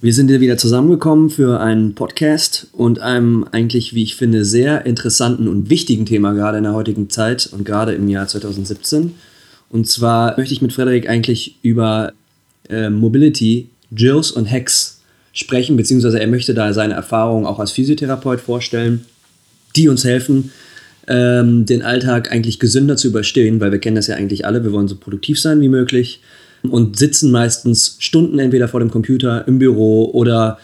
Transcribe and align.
wir 0.00 0.12
sind 0.12 0.28
hier 0.28 0.40
wieder 0.40 0.58
zusammengekommen 0.58 1.30
für 1.30 1.58
einen 1.58 1.94
Podcast 1.94 2.66
und 2.72 3.00
einem 3.00 3.46
eigentlich, 3.50 3.94
wie 3.94 4.02
ich 4.02 4.16
finde, 4.16 4.44
sehr 4.44 4.84
interessanten 4.84 5.48
und 5.48 5.70
wichtigen 5.70 6.04
Thema 6.04 6.32
gerade 6.32 6.58
in 6.58 6.64
der 6.64 6.74
heutigen 6.74 7.08
Zeit 7.08 7.48
und 7.50 7.64
gerade 7.64 7.94
im 7.94 8.06
Jahr 8.08 8.28
2017. 8.28 9.14
Und 9.70 9.88
zwar 9.88 10.36
möchte 10.36 10.52
ich 10.52 10.60
mit 10.60 10.74
Frederik 10.74 11.08
eigentlich 11.08 11.56
über 11.62 12.12
äh, 12.68 12.90
Mobility, 12.90 13.70
Jills 13.90 14.30
und 14.30 14.50
Hacks 14.50 15.00
sprechen, 15.32 15.78
beziehungsweise 15.78 16.20
er 16.20 16.26
möchte 16.26 16.52
da 16.52 16.72
seine 16.74 16.94
Erfahrungen 16.94 17.46
auch 17.46 17.58
als 17.58 17.72
Physiotherapeut 17.72 18.40
vorstellen, 18.40 19.06
die 19.76 19.88
uns 19.88 20.04
helfen, 20.04 20.52
ähm, 21.08 21.64
den 21.64 21.82
Alltag 21.82 22.30
eigentlich 22.30 22.58
gesünder 22.58 22.96
zu 22.96 23.08
überstehen, 23.08 23.60
weil 23.60 23.72
wir 23.72 23.78
kennen 23.78 23.96
das 23.96 24.08
ja 24.08 24.16
eigentlich 24.16 24.44
alle, 24.44 24.62
wir 24.62 24.72
wollen 24.72 24.88
so 24.88 24.96
produktiv 24.96 25.40
sein 25.40 25.60
wie 25.62 25.68
möglich 25.68 26.20
und 26.70 26.98
sitzen 26.98 27.30
meistens 27.30 27.96
Stunden 27.98 28.38
entweder 28.38 28.68
vor 28.68 28.80
dem 28.80 28.90
Computer 28.90 29.46
im 29.46 29.58
Büro 29.58 30.10
oder 30.12 30.58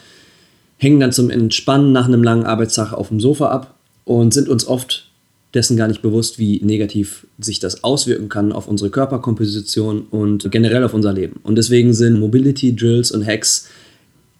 hängen 0.77 0.99
dann 0.99 1.11
zum 1.11 1.29
Entspannen 1.29 1.91
nach 1.91 2.07
einem 2.07 2.23
langen 2.23 2.45
Arbeitstag 2.45 2.93
auf 2.93 3.09
dem 3.09 3.19
Sofa 3.19 3.49
ab 3.49 3.75
und 4.05 4.33
sind 4.33 4.49
uns 4.49 4.67
oft 4.67 5.09
dessen 5.53 5.77
gar 5.77 5.87
nicht 5.87 6.01
bewusst, 6.01 6.39
wie 6.39 6.59
negativ 6.63 7.27
sich 7.39 7.59
das 7.59 7.83
auswirken 7.83 8.27
kann 8.27 8.51
auf 8.51 8.67
unsere 8.67 8.89
Körperkomposition 8.89 10.07
und 10.09 10.51
generell 10.51 10.83
auf 10.83 10.93
unser 10.93 11.13
Leben. 11.13 11.39
Und 11.43 11.57
deswegen 11.57 11.93
sind 11.93 12.19
Mobility 12.19 12.75
Drills 12.75 13.11
und 13.11 13.25
Hacks 13.25 13.69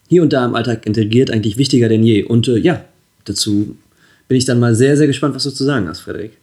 hier 0.09 0.21
und 0.21 0.33
da 0.33 0.45
im 0.45 0.55
Alltag 0.55 0.85
integriert 0.85 1.31
eigentlich 1.31 1.57
wichtiger 1.57 1.87
denn 1.87 2.03
je. 2.03 2.23
Und 2.23 2.47
äh, 2.47 2.57
ja, 2.57 2.83
dazu 3.25 3.75
bin 4.27 4.37
ich 4.37 4.45
dann 4.45 4.59
mal 4.59 4.75
sehr, 4.75 4.97
sehr 4.97 5.07
gespannt, 5.07 5.35
was 5.35 5.43
du 5.43 5.51
zu 5.51 5.63
sagen 5.63 5.87
hast, 5.87 6.01
Frederik. 6.01 6.37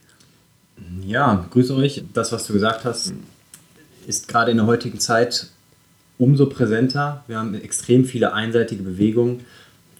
Ja, 1.05 1.45
grüße 1.51 1.75
euch. 1.75 2.03
Das, 2.13 2.31
was 2.31 2.47
du 2.47 2.53
gesagt 2.53 2.85
hast, 2.85 3.13
ist 4.07 4.27
gerade 4.27 4.51
in 4.51 4.57
der 4.57 4.65
heutigen 4.65 4.99
Zeit 4.99 5.47
umso 6.17 6.45
präsenter. 6.45 7.23
Wir 7.27 7.39
haben 7.39 7.55
extrem 7.55 8.05
viele 8.05 8.33
einseitige 8.33 8.83
Bewegungen, 8.83 9.41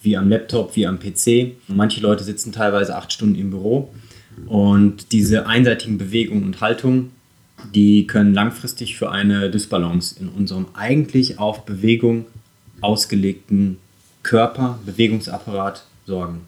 wie 0.02 0.18
am 0.18 0.30
Laptop, 0.30 0.76
wie 0.76 0.86
am 0.86 1.00
PC. 1.00 1.54
Manche 1.68 2.02
Leute 2.02 2.24
sitzen 2.24 2.52
teilweise 2.52 2.96
acht 2.96 3.12
Stunden 3.12 3.36
im 3.36 3.50
Büro. 3.50 3.94
Und 4.48 5.12
diese 5.12 5.48
einseitigen 5.48 5.98
Bewegungen 5.98 6.44
und 6.44 6.62
Haltungen, 6.62 7.12
die 7.76 8.08
können 8.08 8.34
langfristig 8.34 8.98
für 8.98 9.12
eine 9.12 9.50
Dysbalance 9.50 10.16
in 10.20 10.30
unserem 10.30 10.68
eigentlich 10.74 11.40
auf 11.40 11.66
Bewegung 11.66 12.26
ausgelegten 12.82 13.78
Körper, 14.24 14.80
Bewegungsapparat 14.86 15.86
sorgen. 16.06 16.42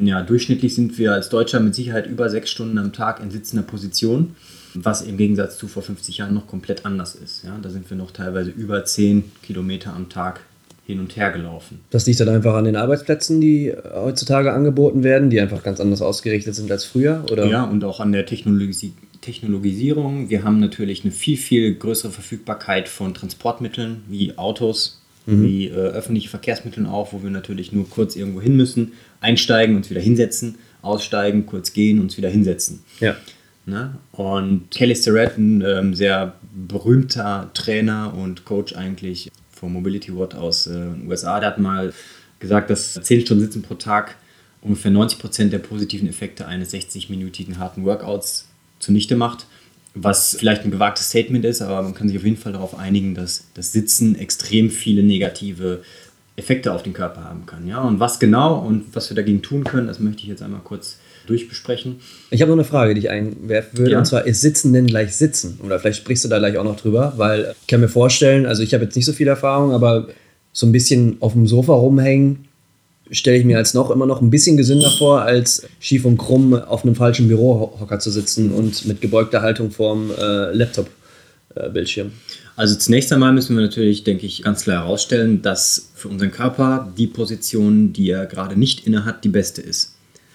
Ja, 0.00 0.22
durchschnittlich 0.22 0.74
sind 0.74 0.98
wir 0.98 1.12
als 1.12 1.28
Deutscher 1.28 1.60
mit 1.60 1.74
Sicherheit 1.74 2.06
über 2.06 2.30
sechs 2.30 2.50
Stunden 2.50 2.78
am 2.78 2.92
Tag 2.92 3.20
in 3.20 3.30
sitzender 3.30 3.64
Position 3.64 4.34
was 4.74 5.02
im 5.02 5.16
Gegensatz 5.16 5.58
zu 5.58 5.68
vor 5.68 5.82
50 5.82 6.18
Jahren 6.18 6.34
noch 6.34 6.46
komplett 6.46 6.84
anders 6.84 7.14
ist. 7.14 7.44
Ja, 7.44 7.58
da 7.60 7.70
sind 7.70 7.88
wir 7.90 7.96
noch 7.96 8.10
teilweise 8.10 8.50
über 8.50 8.84
10 8.84 9.32
Kilometer 9.42 9.92
am 9.94 10.08
Tag 10.08 10.40
hin 10.84 10.98
und 10.98 11.16
her 11.16 11.30
gelaufen. 11.30 11.80
Das 11.90 12.06
liegt 12.06 12.20
dann 12.20 12.28
einfach 12.28 12.54
an 12.54 12.64
den 12.64 12.76
Arbeitsplätzen, 12.76 13.40
die 13.40 13.72
heutzutage 13.94 14.52
angeboten 14.52 15.04
werden, 15.04 15.30
die 15.30 15.40
einfach 15.40 15.62
ganz 15.62 15.80
anders 15.80 16.02
ausgerichtet 16.02 16.54
sind 16.54 16.70
als 16.70 16.84
früher? 16.84 17.24
Oder? 17.30 17.46
Ja, 17.46 17.64
und 17.64 17.84
auch 17.84 18.00
an 18.00 18.12
der 18.12 18.26
Technologisi 18.26 18.92
Technologisierung. 19.22 20.28
Wir 20.28 20.42
haben 20.42 20.58
natürlich 20.58 21.04
eine 21.04 21.12
viel, 21.12 21.36
viel 21.36 21.76
größere 21.76 22.10
Verfügbarkeit 22.10 22.88
von 22.88 23.14
Transportmitteln 23.14 24.02
wie 24.08 24.36
Autos, 24.36 25.00
mhm. 25.26 25.44
wie 25.44 25.68
äh, 25.68 25.74
öffentliche 25.74 26.28
Verkehrsmittel 26.28 26.86
auch, 26.86 27.12
wo 27.12 27.22
wir 27.22 27.30
natürlich 27.30 27.72
nur 27.72 27.88
kurz 27.88 28.16
irgendwo 28.16 28.40
hin 28.40 28.56
müssen, 28.56 28.94
einsteigen, 29.20 29.76
uns 29.76 29.88
wieder 29.90 30.00
hinsetzen, 30.00 30.56
aussteigen, 30.82 31.46
kurz 31.46 31.72
gehen, 31.72 32.00
uns 32.00 32.16
wieder 32.16 32.28
hinsetzen. 32.28 32.80
Ja. 32.98 33.16
Ne? 33.64 33.98
Und 34.12 34.70
Kelly 34.70 34.96
Starrett, 34.96 35.38
ein 35.38 35.62
ähm, 35.62 35.94
sehr 35.94 36.34
berühmter 36.52 37.50
Trainer 37.54 38.12
und 38.14 38.44
Coach 38.44 38.74
eigentlich 38.74 39.30
vom 39.50 39.72
Mobility 39.72 40.16
Watt 40.16 40.34
aus 40.34 40.66
äh, 40.66 40.72
den 40.72 41.06
USA, 41.08 41.38
der 41.38 41.50
hat 41.50 41.58
mal 41.58 41.92
gesagt, 42.40 42.70
dass 42.70 42.94
10 42.94 43.20
Stunden 43.20 43.44
Sitzen 43.44 43.62
pro 43.62 43.74
Tag 43.74 44.16
ungefähr 44.60 44.90
90 44.90 45.18
Prozent 45.18 45.52
der 45.52 45.58
positiven 45.58 46.08
Effekte 46.08 46.46
eines 46.46 46.72
60-minütigen 46.72 47.58
harten 47.58 47.84
Workouts 47.84 48.48
zunichte 48.80 49.16
macht. 49.16 49.46
Was 49.94 50.36
vielleicht 50.38 50.64
ein 50.64 50.70
gewagtes 50.70 51.10
Statement 51.10 51.44
ist, 51.44 51.60
aber 51.60 51.82
man 51.82 51.94
kann 51.94 52.08
sich 52.08 52.16
auf 52.16 52.24
jeden 52.24 52.38
Fall 52.38 52.52
darauf 52.52 52.78
einigen, 52.78 53.14
dass 53.14 53.44
das 53.54 53.72
Sitzen 53.72 54.16
extrem 54.16 54.70
viele 54.70 55.02
negative 55.02 55.82
Effekte 56.34 56.72
auf 56.72 56.82
den 56.82 56.94
Körper 56.94 57.24
haben 57.24 57.44
kann. 57.44 57.68
Ja? 57.68 57.82
Und 57.82 58.00
was 58.00 58.18
genau 58.18 58.58
und 58.58 58.86
was 58.94 59.10
wir 59.10 59.14
dagegen 59.14 59.42
tun 59.42 59.64
können, 59.64 59.86
das 59.86 60.00
möchte 60.00 60.22
ich 60.22 60.28
jetzt 60.28 60.42
einmal 60.42 60.62
kurz 60.64 60.98
durchbesprechen. 61.26 61.96
Ich 62.30 62.42
habe 62.42 62.50
noch 62.50 62.56
eine 62.56 62.64
Frage, 62.64 62.94
die 62.94 63.00
ich 63.00 63.10
einwerfen 63.10 63.78
würde. 63.78 63.92
Ja. 63.92 63.98
Und 63.98 64.04
zwar, 64.04 64.26
ist 64.26 64.40
Sitzen 64.40 64.72
denn 64.72 64.86
gleich 64.86 65.16
Sitzen? 65.16 65.60
Oder 65.64 65.78
vielleicht 65.78 65.98
sprichst 65.98 66.24
du 66.24 66.28
da 66.28 66.38
gleich 66.38 66.58
auch 66.58 66.64
noch 66.64 66.76
drüber, 66.76 67.14
weil 67.16 67.54
ich 67.60 67.66
kann 67.66 67.80
mir 67.80 67.88
vorstellen, 67.88 68.46
also 68.46 68.62
ich 68.62 68.74
habe 68.74 68.84
jetzt 68.84 68.96
nicht 68.96 69.06
so 69.06 69.12
viel 69.12 69.28
Erfahrung, 69.28 69.72
aber 69.72 70.08
so 70.52 70.66
ein 70.66 70.72
bisschen 70.72 71.16
auf 71.20 71.32
dem 71.32 71.46
Sofa 71.46 71.72
rumhängen, 71.72 72.46
stelle 73.10 73.38
ich 73.38 73.44
mir 73.44 73.58
als 73.58 73.74
noch 73.74 73.90
immer 73.90 74.06
noch 74.06 74.20
ein 74.20 74.30
bisschen 74.30 74.56
gesünder 74.56 74.90
vor, 74.90 75.22
als 75.22 75.66
schief 75.80 76.04
und 76.04 76.16
krumm 76.16 76.54
auf 76.54 76.84
einem 76.84 76.94
falschen 76.94 77.28
Bürohocker 77.28 77.98
zu 77.98 78.10
sitzen 78.10 78.50
und 78.52 78.86
mit 78.86 79.00
gebeugter 79.00 79.42
Haltung 79.42 79.70
vorm 79.70 80.10
äh, 80.10 80.52
Laptop-Bildschirm. 80.52 82.08
Äh, 82.08 82.10
also 82.56 82.76
zunächst 82.76 83.12
einmal 83.12 83.32
müssen 83.32 83.56
wir 83.56 83.62
natürlich, 83.62 84.04
denke 84.04 84.26
ich, 84.26 84.42
ganz 84.42 84.64
klar 84.64 84.84
herausstellen, 84.84 85.42
dass 85.42 85.90
für 85.94 86.08
unseren 86.08 86.30
Körper 86.30 86.92
die 86.96 87.06
Position, 87.06 87.92
die 87.92 88.10
er 88.10 88.26
gerade 88.26 88.58
nicht 88.58 88.86
innehat, 88.86 89.24
die 89.24 89.30
beste 89.30 89.62
ist. 89.62 89.94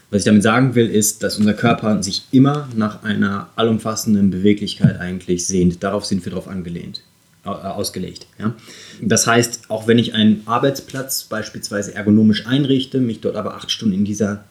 Was 0.10 0.22
ich 0.22 0.26
damit 0.26 0.44
sagen 0.44 0.74
will, 0.76 0.88
ist, 0.88 1.22
dass 1.22 1.38
unser 1.38 1.54
Körper 1.54 2.02
sich 2.02 2.24
immer 2.32 2.70
nach 2.76 3.04
einer 3.04 3.50
allumfassenden 3.58 4.30
Beweglichkeit 4.30 5.00
eigentlich 5.00 5.46
sehnt. 5.46 5.84
Darauf 5.84 6.06
sind 6.06 6.24
wir 6.24 6.30
darauf 6.30 6.48
angelehnt, 6.48 7.02
äh, 7.44 7.50
ausgelegt. 7.50 8.26
Ja? 8.40 8.56
Das 9.02 9.28
heißt, 9.28 9.70
auch 9.70 9.86
wenn 9.86 10.00
ich 10.00 10.14
einen 10.14 10.44
Arbeitsplatz 10.46 11.24
beispielsweise 11.24 11.94
ergonomisch 11.94 12.48
einrichte, 12.48 13.02
mich 13.02 13.20
dort 13.20 13.36
aber 13.36 13.56
acht 13.56 13.70
Stunden 13.70 13.96
in 13.96 14.06
dieser 14.06 14.46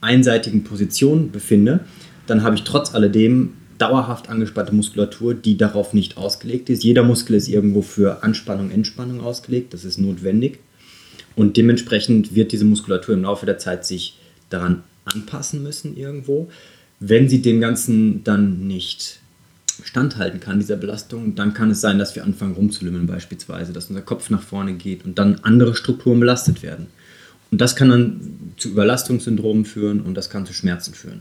einseitigen 0.00 0.64
Position 0.64 1.30
befinde, 1.30 1.80
dann 2.26 2.42
habe 2.42 2.56
ich 2.56 2.64
trotz 2.64 2.94
alledem 2.94 3.52
dauerhaft 3.76 4.30
angespannte 4.30 4.74
Muskulatur, 4.74 5.34
die 5.34 5.58
darauf 5.58 5.92
nicht 5.92 6.16
ausgelegt 6.16 6.70
ist. 6.70 6.82
Jeder 6.82 7.02
Muskel 7.02 7.36
ist 7.36 7.48
irgendwo 7.48 7.82
für 7.82 8.22
Anspannung, 8.22 8.70
Entspannung 8.70 9.20
ausgelegt, 9.20 9.74
das 9.74 9.84
ist 9.84 9.98
notwendig. 9.98 10.60
Und 11.34 11.58
dementsprechend 11.58 12.34
wird 12.34 12.52
diese 12.52 12.64
Muskulatur 12.64 13.14
im 13.14 13.24
Laufe 13.24 13.44
der 13.44 13.58
Zeit 13.58 13.84
sich 13.84 14.16
daran 14.50 14.82
anpassen 15.04 15.62
müssen 15.62 15.96
irgendwo. 15.96 16.50
Wenn 17.00 17.28
sie 17.28 17.42
dem 17.42 17.60
Ganzen 17.60 18.24
dann 18.24 18.66
nicht 18.66 19.20
standhalten 19.84 20.40
kann, 20.40 20.58
dieser 20.58 20.76
Belastung, 20.76 21.34
dann 21.34 21.52
kann 21.52 21.70
es 21.70 21.80
sein, 21.80 21.98
dass 21.98 22.16
wir 22.16 22.24
anfangen 22.24 22.54
rumzulümmeln 22.54 23.06
beispielsweise, 23.06 23.72
dass 23.72 23.90
unser 23.90 24.02
Kopf 24.02 24.30
nach 24.30 24.42
vorne 24.42 24.74
geht 24.74 25.04
und 25.04 25.18
dann 25.18 25.40
andere 25.42 25.74
Strukturen 25.74 26.18
belastet 26.18 26.62
werden. 26.62 26.86
Und 27.50 27.60
das 27.60 27.76
kann 27.76 27.90
dann 27.90 28.52
zu 28.56 28.70
Überlastungssyndromen 28.70 29.64
führen 29.64 30.00
und 30.00 30.14
das 30.14 30.30
kann 30.30 30.46
zu 30.46 30.52
Schmerzen 30.52 30.94
führen. 30.94 31.20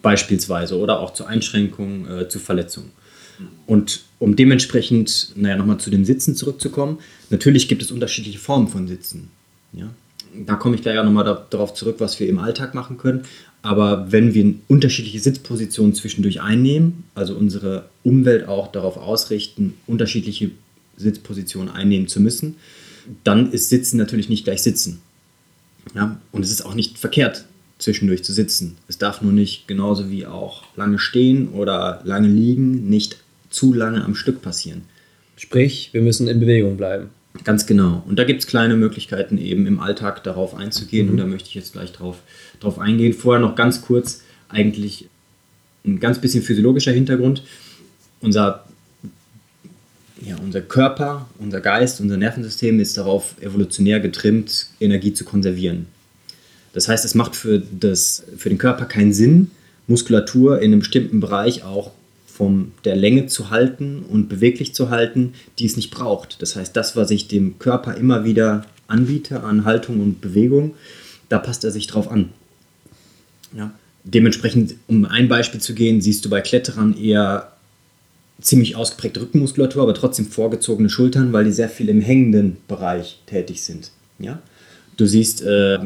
Beispielsweise 0.00 0.76
oder 0.78 0.98
auch 1.00 1.12
zu 1.12 1.26
Einschränkungen, 1.26 2.08
äh, 2.10 2.28
zu 2.28 2.38
Verletzungen. 2.38 2.90
Und 3.66 4.02
um 4.18 4.36
dementsprechend, 4.36 5.32
naja, 5.36 5.56
nochmal 5.56 5.78
zu 5.78 5.90
dem 5.90 6.04
Sitzen 6.04 6.34
zurückzukommen, 6.34 6.98
natürlich 7.30 7.68
gibt 7.68 7.82
es 7.82 7.90
unterschiedliche 7.90 8.38
Formen 8.38 8.68
von 8.68 8.88
Sitzen. 8.88 9.30
Ja? 9.72 9.90
Da 10.46 10.54
komme 10.54 10.76
ich 10.76 10.82
gleich 10.82 10.98
auch 10.98 11.04
nochmal 11.04 11.44
darauf 11.50 11.74
zurück, 11.74 11.96
was 11.98 12.18
wir 12.20 12.28
im 12.28 12.38
Alltag 12.38 12.74
machen 12.74 12.98
können. 12.98 13.24
Aber 13.62 14.10
wenn 14.10 14.34
wir 14.34 14.54
unterschiedliche 14.68 15.20
Sitzpositionen 15.20 15.94
zwischendurch 15.94 16.40
einnehmen, 16.40 17.04
also 17.14 17.34
unsere 17.34 17.86
Umwelt 18.02 18.48
auch 18.48 18.72
darauf 18.72 18.96
ausrichten, 18.96 19.74
unterschiedliche 19.86 20.50
Sitzpositionen 20.96 21.72
einnehmen 21.72 22.08
zu 22.08 22.20
müssen, 22.20 22.56
dann 23.24 23.52
ist 23.52 23.68
Sitzen 23.68 23.96
natürlich 23.96 24.28
nicht 24.28 24.44
gleich 24.44 24.62
Sitzen. 24.62 25.00
Ja? 25.94 26.20
Und 26.32 26.44
es 26.44 26.50
ist 26.50 26.64
auch 26.64 26.74
nicht 26.74 26.98
verkehrt, 26.98 27.44
zwischendurch 27.78 28.24
zu 28.24 28.32
sitzen. 28.32 28.76
Es 28.88 28.98
darf 28.98 29.22
nur 29.22 29.32
nicht 29.32 29.68
genauso 29.68 30.10
wie 30.10 30.26
auch 30.26 30.64
lange 30.76 30.98
stehen 30.98 31.48
oder 31.48 32.00
lange 32.04 32.28
liegen, 32.28 32.88
nicht 32.88 33.18
zu 33.50 33.72
lange 33.72 34.04
am 34.04 34.14
Stück 34.14 34.42
passieren. 34.42 34.82
Sprich, 35.36 35.90
wir 35.92 36.02
müssen 36.02 36.28
in 36.28 36.40
Bewegung 36.40 36.76
bleiben. 36.76 37.10
Ganz 37.44 37.66
genau. 37.66 38.02
Und 38.06 38.18
da 38.18 38.24
gibt 38.24 38.40
es 38.40 38.46
kleine 38.46 38.76
Möglichkeiten, 38.76 39.38
eben 39.38 39.66
im 39.66 39.80
Alltag 39.80 40.22
darauf 40.22 40.54
einzugehen. 40.54 41.06
Mhm. 41.06 41.12
Und 41.12 41.18
da 41.18 41.26
möchte 41.26 41.48
ich 41.48 41.54
jetzt 41.54 41.72
gleich 41.72 41.92
drauf, 41.92 42.18
drauf 42.60 42.78
eingehen. 42.78 43.14
Vorher 43.14 43.40
noch 43.40 43.56
ganz 43.56 43.82
kurz 43.82 44.22
eigentlich 44.48 45.08
ein 45.84 45.98
ganz 45.98 46.20
bisschen 46.20 46.42
physiologischer 46.42 46.92
Hintergrund. 46.92 47.42
Unser 48.20 48.64
ja, 50.24 50.36
unser 50.36 50.60
Körper, 50.60 51.28
unser 51.38 51.60
Geist, 51.60 52.00
unser 52.00 52.16
Nervensystem 52.16 52.78
ist 52.78 52.96
darauf 52.96 53.34
evolutionär 53.40 53.98
getrimmt, 53.98 54.68
Energie 54.80 55.12
zu 55.12 55.24
konservieren. 55.24 55.86
Das 56.72 56.88
heißt, 56.88 57.04
es 57.04 57.14
macht 57.14 57.34
für, 57.34 57.60
das, 57.60 58.24
für 58.36 58.48
den 58.48 58.58
Körper 58.58 58.84
keinen 58.84 59.12
Sinn, 59.12 59.50
Muskulatur 59.88 60.60
in 60.60 60.72
einem 60.72 60.78
bestimmten 60.78 61.20
Bereich 61.20 61.64
auch 61.64 61.90
von 62.42 62.72
der 62.84 62.96
Länge 62.96 63.26
zu 63.26 63.50
halten 63.50 64.02
und 64.02 64.28
beweglich 64.28 64.74
zu 64.74 64.90
halten, 64.90 65.34
die 65.60 65.64
es 65.64 65.76
nicht 65.76 65.92
braucht. 65.92 66.42
Das 66.42 66.56
heißt, 66.56 66.76
das, 66.76 66.96
was 66.96 67.12
ich 67.12 67.28
dem 67.28 67.60
Körper 67.60 67.94
immer 67.94 68.24
wieder 68.24 68.66
anbiete 68.88 69.44
an 69.44 69.64
Haltung 69.64 70.00
und 70.00 70.20
Bewegung, 70.20 70.74
da 71.28 71.38
passt 71.38 71.62
er 71.62 71.70
sich 71.70 71.86
drauf 71.86 72.10
an. 72.10 72.30
Ja. 73.56 73.70
Dementsprechend, 74.02 74.74
um 74.88 75.04
ein 75.04 75.28
Beispiel 75.28 75.60
zu 75.60 75.72
gehen, 75.72 76.00
siehst 76.00 76.24
du 76.24 76.30
bei 76.30 76.40
Kletterern 76.40 76.96
eher 76.98 77.52
ziemlich 78.40 78.74
ausgeprägte 78.74 79.20
Rückenmuskulatur, 79.20 79.80
aber 79.80 79.94
trotzdem 79.94 80.26
vorgezogene 80.26 80.90
Schultern, 80.90 81.32
weil 81.32 81.44
die 81.44 81.52
sehr 81.52 81.68
viel 81.68 81.88
im 81.88 82.00
hängenden 82.00 82.56
Bereich 82.66 83.20
tätig 83.26 83.62
sind. 83.62 83.92
Ja? 84.18 84.42
Du 84.96 85.06
siehst 85.06 85.42
äh, 85.42 85.78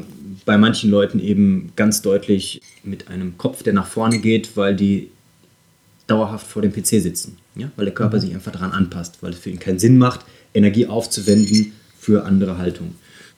bei 0.46 0.56
manchen 0.56 0.90
Leuten 0.90 1.20
eben 1.20 1.72
ganz 1.76 2.00
deutlich 2.00 2.62
mit 2.82 3.08
einem 3.08 3.36
Kopf, 3.36 3.62
der 3.62 3.74
nach 3.74 3.88
vorne 3.88 4.20
geht, 4.20 4.56
weil 4.56 4.74
die 4.74 5.10
dauerhaft 6.06 6.46
vor 6.46 6.62
dem 6.62 6.72
PC 6.72 7.02
sitzen. 7.02 7.38
Ja? 7.56 7.70
Weil 7.76 7.86
der 7.86 7.94
Körper 7.94 8.16
mhm. 8.16 8.20
sich 8.20 8.34
einfach 8.34 8.52
daran 8.52 8.72
anpasst, 8.72 9.18
weil 9.22 9.32
es 9.32 9.38
für 9.38 9.50
ihn 9.50 9.58
keinen 9.58 9.78
Sinn 9.78 9.98
macht, 9.98 10.20
Energie 10.54 10.86
aufzuwenden 10.86 11.72
für 11.98 12.24
andere 12.24 12.58
Haltungen. 12.58 12.94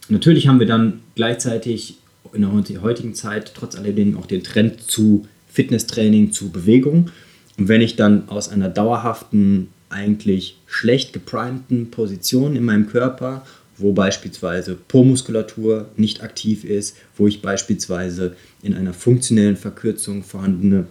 Natürlich 0.08 0.48
haben 0.48 0.60
wir 0.60 0.66
dann 0.66 1.00
gleichzeitig 1.14 1.98
in 2.32 2.42
der 2.42 2.82
heutigen 2.82 3.14
Zeit 3.14 3.52
trotz 3.54 3.76
alledem 3.76 4.16
auch 4.16 4.26
den 4.26 4.42
Trend 4.42 4.82
zu 4.82 5.26
Fitnesstraining, 5.48 6.32
zu 6.32 6.50
Bewegung. 6.50 7.10
Und 7.56 7.68
wenn 7.68 7.80
ich 7.80 7.96
dann 7.96 8.28
aus 8.28 8.48
einer 8.48 8.68
dauerhaften, 8.68 9.68
eigentlich 9.90 10.58
schlecht 10.66 11.12
geprimten 11.14 11.90
Position 11.90 12.54
in 12.56 12.64
meinem 12.64 12.88
Körper, 12.88 13.44
wo 13.78 13.92
beispielsweise 13.92 14.74
Po-Muskulatur 14.74 15.88
nicht 15.96 16.22
aktiv 16.22 16.64
ist, 16.64 16.96
wo 17.16 17.26
ich 17.26 17.40
beispielsweise 17.40 18.36
in 18.62 18.74
einer 18.74 18.92
funktionellen 18.92 19.56
Verkürzung 19.56 20.24
vorhandene 20.24 20.86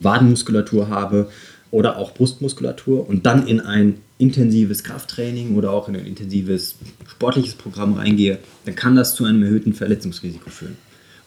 Wadenmuskulatur 0.00 0.88
habe 0.88 1.28
oder 1.70 1.96
auch 1.96 2.14
Brustmuskulatur 2.14 3.08
und 3.08 3.26
dann 3.26 3.46
in 3.46 3.60
ein 3.60 3.98
intensives 4.18 4.82
Krafttraining 4.82 5.56
oder 5.56 5.70
auch 5.70 5.88
in 5.88 5.96
ein 5.96 6.06
intensives 6.06 6.76
sportliches 7.08 7.54
Programm 7.54 7.94
reingehe, 7.94 8.38
dann 8.64 8.74
kann 8.74 8.96
das 8.96 9.14
zu 9.14 9.24
einem 9.24 9.42
erhöhten 9.42 9.74
Verletzungsrisiko 9.74 10.48
führen. 10.48 10.76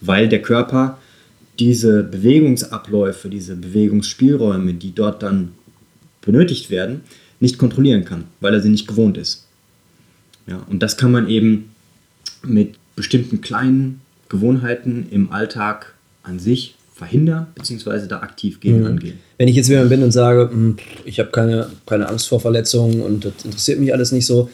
Weil 0.02 0.28
der 0.30 0.42
Körper 0.42 0.98
diese 1.60 2.04
Bewegungsabläufe, 2.04 3.30
diese 3.30 3.56
Bewegungsspielräume, 3.56 4.74
die 4.74 4.96
dort 4.96 5.22
dann 5.22 5.52
benötigt 6.22 6.70
werden, 6.70 7.02
nicht 7.40 7.58
kontrollieren 7.58 8.06
kann, 8.06 8.26
weil 8.40 8.54
er 8.54 8.62
sie 8.62 8.70
nicht 8.70 8.88
gewohnt 8.88 9.18
ist. 9.18 9.46
Ja, 10.48 10.66
und 10.70 10.82
das 10.82 10.98
kann 10.98 11.12
man 11.12 11.28
eben 11.28 11.72
mit 12.44 12.76
bestimmten 12.96 13.42
kleinen 13.42 14.02
Gewohnheiten 14.30 15.08
im 15.12 15.32
Alltag 15.32 15.94
an 16.24 16.40
sich 16.40 16.76
verhindern, 17.00 17.48
beziehungsweise 17.56 18.08
da 18.08 18.20
aktiv 18.20 18.60
gegen 18.60 18.82
mhm. 18.82 18.86
angehen. 18.86 19.20
Wenn 19.38 19.48
ich 19.48 19.56
jetzt 19.56 19.70
jemand 19.70 19.90
bin 19.90 20.04
und 20.04 20.12
sage, 20.12 20.50
hm, 20.52 20.78
ich 21.06 21.20
habe 21.20 21.32
keine, 21.32 21.70
keine 21.86 22.08
Angst 22.08 22.28
vor 22.28 22.40
Verletzungen 22.40 23.02
und 23.02 23.26
das 23.26 23.34
interessiert 23.44 23.80
mich 23.80 23.92
alles 23.94 24.12
nicht 24.12 24.26
so, 24.26 24.50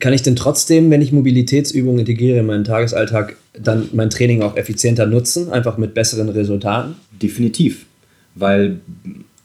kann 0.00 0.12
ich 0.12 0.22
denn 0.22 0.34
trotzdem, 0.34 0.90
wenn 0.90 1.00
ich 1.00 1.12
Mobilitätsübungen 1.12 2.00
integriere 2.00 2.40
in 2.40 2.46
meinen 2.46 2.64
Tagesalltag, 2.64 3.36
dann 3.52 3.88
mein 3.92 4.10
Training 4.10 4.42
auch 4.42 4.56
effizienter 4.56 5.06
nutzen, 5.06 5.52
einfach 5.52 5.78
mit 5.78 5.94
besseren 5.94 6.28
Resultaten? 6.28 6.96
Definitiv, 7.22 7.86
weil 8.34 8.80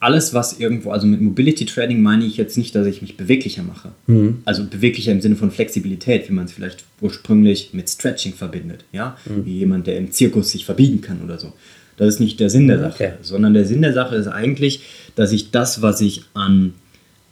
alles, 0.00 0.32
was 0.32 0.60
irgendwo, 0.60 0.90
also 0.90 1.06
mit 1.06 1.20
Mobility 1.20 1.66
Training 1.66 2.02
meine 2.02 2.24
ich 2.24 2.36
jetzt 2.36 2.56
nicht, 2.56 2.74
dass 2.74 2.86
ich 2.86 3.02
mich 3.02 3.16
beweglicher 3.16 3.62
mache. 3.62 3.90
Mhm. 4.06 4.38
Also 4.44 4.64
beweglicher 4.64 5.12
im 5.12 5.20
Sinne 5.20 5.36
von 5.36 5.50
Flexibilität, 5.50 6.28
wie 6.28 6.32
man 6.32 6.44
es 6.44 6.52
vielleicht 6.52 6.84
ursprünglich 7.00 7.70
mit 7.72 7.88
Stretching 7.88 8.34
verbindet, 8.34 8.84
ja, 8.92 9.16
mhm. 9.26 9.44
wie 9.44 9.58
jemand, 9.58 9.86
der 9.86 9.98
im 9.98 10.12
Zirkus 10.12 10.50
sich 10.52 10.64
verbiegen 10.64 11.00
kann 11.00 11.22
oder 11.22 11.38
so. 11.38 11.52
Das 11.98 12.08
ist 12.08 12.20
nicht 12.20 12.40
der 12.40 12.48
Sinn 12.48 12.68
der 12.68 12.78
Sache, 12.78 13.04
okay. 13.04 13.12
sondern 13.20 13.52
der 13.52 13.66
Sinn 13.66 13.82
der 13.82 13.92
Sache 13.92 14.16
ist 14.16 14.28
eigentlich, 14.28 14.82
dass 15.16 15.32
ich 15.32 15.50
das, 15.50 15.82
was 15.82 16.00
ich 16.00 16.24
an 16.32 16.74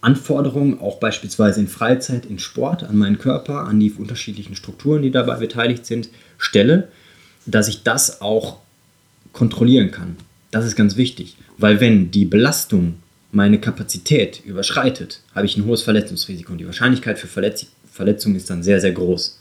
Anforderungen, 0.00 0.78
auch 0.80 0.98
beispielsweise 0.98 1.60
in 1.60 1.68
Freizeit, 1.68 2.26
in 2.26 2.38
Sport, 2.38 2.84
an 2.84 2.96
meinen 2.96 3.18
Körper, 3.18 3.66
an 3.66 3.80
die 3.80 3.92
unterschiedlichen 3.92 4.54
Strukturen, 4.54 5.02
die 5.02 5.10
dabei 5.10 5.36
beteiligt 5.36 5.86
sind, 5.86 6.10
stelle, 6.36 6.88
dass 7.46 7.68
ich 7.68 7.84
das 7.84 8.20
auch 8.20 8.58
kontrollieren 9.32 9.92
kann. 9.92 10.16
Das 10.50 10.66
ist 10.66 10.76
ganz 10.76 10.96
wichtig, 10.96 11.36
weil 11.58 11.80
wenn 11.80 12.10
die 12.10 12.24
Belastung 12.24 12.96
meine 13.32 13.60
Kapazität 13.60 14.42
überschreitet, 14.44 15.20
habe 15.34 15.46
ich 15.46 15.56
ein 15.56 15.64
hohes 15.64 15.82
Verletzungsrisiko 15.82 16.52
und 16.52 16.58
die 16.58 16.66
Wahrscheinlichkeit 16.66 17.18
für 17.18 17.26
Verletz 17.26 17.66
Verletzung 17.90 18.36
ist 18.36 18.50
dann 18.50 18.62
sehr, 18.62 18.80
sehr 18.80 18.92
groß. 18.92 19.40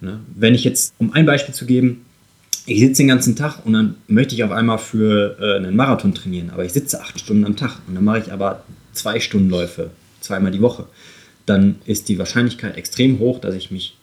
Ne? 0.00 0.20
Wenn 0.34 0.54
ich 0.54 0.64
jetzt, 0.64 0.94
um 0.98 1.12
ein 1.12 1.26
Beispiel 1.26 1.54
zu 1.54 1.64
geben, 1.64 2.04
ich 2.66 2.80
sitze 2.80 3.02
den 3.02 3.08
ganzen 3.08 3.36
Tag 3.36 3.64
und 3.64 3.72
dann 3.72 3.96
möchte 4.06 4.34
ich 4.34 4.44
auf 4.44 4.50
einmal 4.50 4.78
für 4.78 5.36
äh, 5.40 5.56
einen 5.56 5.76
Marathon 5.76 6.14
trainieren, 6.14 6.50
aber 6.50 6.64
ich 6.64 6.72
sitze 6.72 7.00
acht 7.00 7.18
Stunden 7.18 7.44
am 7.44 7.56
Tag 7.56 7.78
und 7.86 7.94
dann 7.94 8.04
mache 8.04 8.20
ich 8.20 8.32
aber 8.32 8.64
zwei 8.92 9.20
Stundenläufe, 9.20 9.90
zweimal 10.20 10.52
die 10.52 10.60
Woche, 10.60 10.86
dann 11.46 11.76
ist 11.86 12.08
die 12.08 12.18
Wahrscheinlichkeit 12.18 12.76
extrem 12.76 13.18
hoch, 13.18 13.40
dass 13.40 13.54
ich 13.54 13.70
mich 13.70 13.96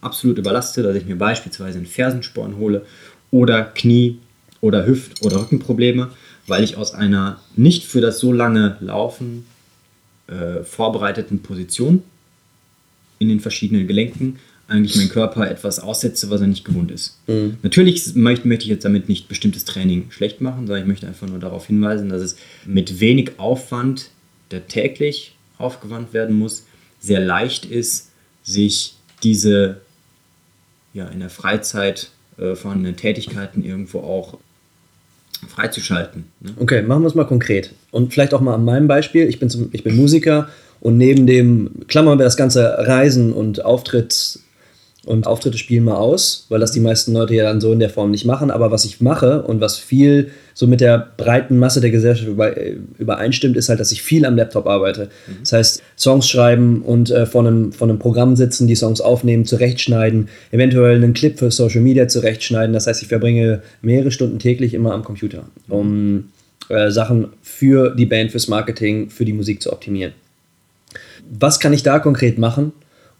absolut 0.00 0.38
überlaste, 0.38 0.82
dass 0.82 0.96
ich 0.96 1.06
mir 1.06 1.16
beispielsweise 1.16 1.78
einen 1.78 1.86
Fersensporn 1.86 2.56
hole 2.56 2.84
oder 3.30 3.62
Knie- 3.62 4.18
oder 4.60 4.86
Hüft- 4.86 5.22
oder 5.22 5.40
Rückenprobleme, 5.40 6.10
weil 6.46 6.64
ich 6.64 6.76
aus 6.76 6.92
einer 6.92 7.40
nicht 7.56 7.84
für 7.84 8.00
das 8.00 8.18
so 8.18 8.32
lange 8.32 8.76
Laufen 8.80 9.46
äh, 10.26 10.64
vorbereiteten 10.64 11.40
Position 11.40 12.02
in 13.22 13.28
den 13.28 13.40
verschiedenen 13.40 13.86
Gelenken 13.86 14.38
eigentlich 14.68 14.96
mein 14.96 15.08
Körper 15.08 15.50
etwas 15.50 15.80
aussetze, 15.80 16.30
was 16.30 16.40
er 16.40 16.46
nicht 16.46 16.64
gewohnt 16.64 16.90
ist. 16.90 17.18
Mhm. 17.26 17.58
Natürlich 17.62 18.14
möchte, 18.14 18.48
möchte 18.48 18.64
ich 18.64 18.70
jetzt 18.70 18.84
damit 18.84 19.08
nicht 19.08 19.28
bestimmtes 19.28 19.64
Training 19.64 20.06
schlecht 20.10 20.40
machen, 20.40 20.66
sondern 20.66 20.82
ich 20.82 20.88
möchte 20.88 21.06
einfach 21.06 21.28
nur 21.28 21.38
darauf 21.38 21.66
hinweisen, 21.66 22.08
dass 22.08 22.22
es 22.22 22.36
mit 22.64 23.00
wenig 23.00 23.32
Aufwand, 23.38 24.10
der 24.50 24.66
täglich 24.68 25.36
aufgewandt 25.58 26.12
werden 26.12 26.38
muss, 26.38 26.66
sehr 27.00 27.20
leicht 27.20 27.64
ist, 27.66 28.10
sich 28.42 28.94
diese 29.22 29.80
ja, 30.94 31.06
in 31.08 31.20
der 31.20 31.30
Freizeit 31.30 32.10
äh, 32.38 32.54
vorhandenen 32.54 32.96
Tätigkeiten 32.96 33.64
irgendwo 33.64 34.00
auch 34.00 34.38
freizuschalten. 35.48 36.24
Ne? 36.40 36.52
Okay, 36.58 36.82
machen 36.82 37.02
wir 37.02 37.08
es 37.08 37.14
mal 37.14 37.24
konkret. 37.24 37.72
Und 37.90 38.12
vielleicht 38.12 38.34
auch 38.34 38.40
mal 38.40 38.54
an 38.54 38.64
meinem 38.64 38.88
Beispiel. 38.88 39.28
Ich 39.28 39.38
bin, 39.38 39.50
zum, 39.50 39.70
ich 39.72 39.82
bin 39.82 39.96
Musiker 39.96 40.48
und 40.82 40.98
neben 40.98 41.28
dem, 41.28 41.70
klammern 41.86 42.18
wir 42.18 42.24
das 42.24 42.36
ganze 42.36 42.64
Reisen 42.76 43.32
und 43.32 43.64
Auftritt 43.64 44.40
und 45.04 45.26
Auftritte 45.26 45.58
spielen 45.58 45.84
mal 45.84 45.96
aus, 45.96 46.46
weil 46.48 46.60
das 46.60 46.70
die 46.72 46.80
meisten 46.80 47.12
Leute 47.12 47.34
ja 47.34 47.44
dann 47.44 47.60
so 47.60 47.72
in 47.72 47.80
der 47.80 47.90
Form 47.90 48.10
nicht 48.10 48.24
machen. 48.24 48.50
Aber 48.50 48.70
was 48.70 48.84
ich 48.84 49.00
mache 49.00 49.42
und 49.42 49.60
was 49.60 49.76
viel 49.76 50.30
so 50.54 50.66
mit 50.66 50.80
der 50.80 51.08
breiten 51.16 51.58
Masse 51.58 51.80
der 51.80 51.90
Gesellschaft 51.90 52.28
übereinstimmt, 52.98 53.56
ist 53.56 53.68
halt, 53.68 53.80
dass 53.80 53.90
ich 53.90 54.02
viel 54.02 54.24
am 54.24 54.36
Laptop 54.36 54.66
arbeite. 54.66 55.08
Mhm. 55.26 55.36
Das 55.40 55.52
heißt, 55.52 55.82
Songs 55.96 56.28
schreiben 56.28 56.82
und 56.82 57.10
äh, 57.10 57.26
vor, 57.26 57.46
einem, 57.46 57.72
vor 57.72 57.88
einem 57.88 57.98
Programm 57.98 58.36
sitzen, 58.36 58.68
die 58.68 58.76
Songs 58.76 59.00
aufnehmen, 59.00 59.44
zurechtschneiden, 59.44 60.28
eventuell 60.50 60.96
einen 60.96 61.14
Clip 61.14 61.36
für 61.36 61.50
Social 61.50 61.80
Media 61.80 62.06
zurechtschneiden. 62.06 62.72
Das 62.72 62.86
heißt, 62.86 63.02
ich 63.02 63.08
verbringe 63.08 63.62
mehrere 63.82 64.12
Stunden 64.12 64.38
täglich 64.38 64.74
immer 64.74 64.92
am 64.92 65.02
Computer, 65.02 65.44
um 65.68 66.30
äh, 66.68 66.90
Sachen 66.90 67.28
für 67.42 67.94
die 67.94 68.06
Band, 68.06 68.30
fürs 68.30 68.46
Marketing, 68.46 69.10
für 69.10 69.24
die 69.24 69.32
Musik 69.32 69.62
zu 69.62 69.72
optimieren. 69.72 70.12
Was 71.30 71.60
kann 71.60 71.72
ich 71.72 71.82
da 71.82 71.98
konkret 71.98 72.38
machen? 72.38 72.72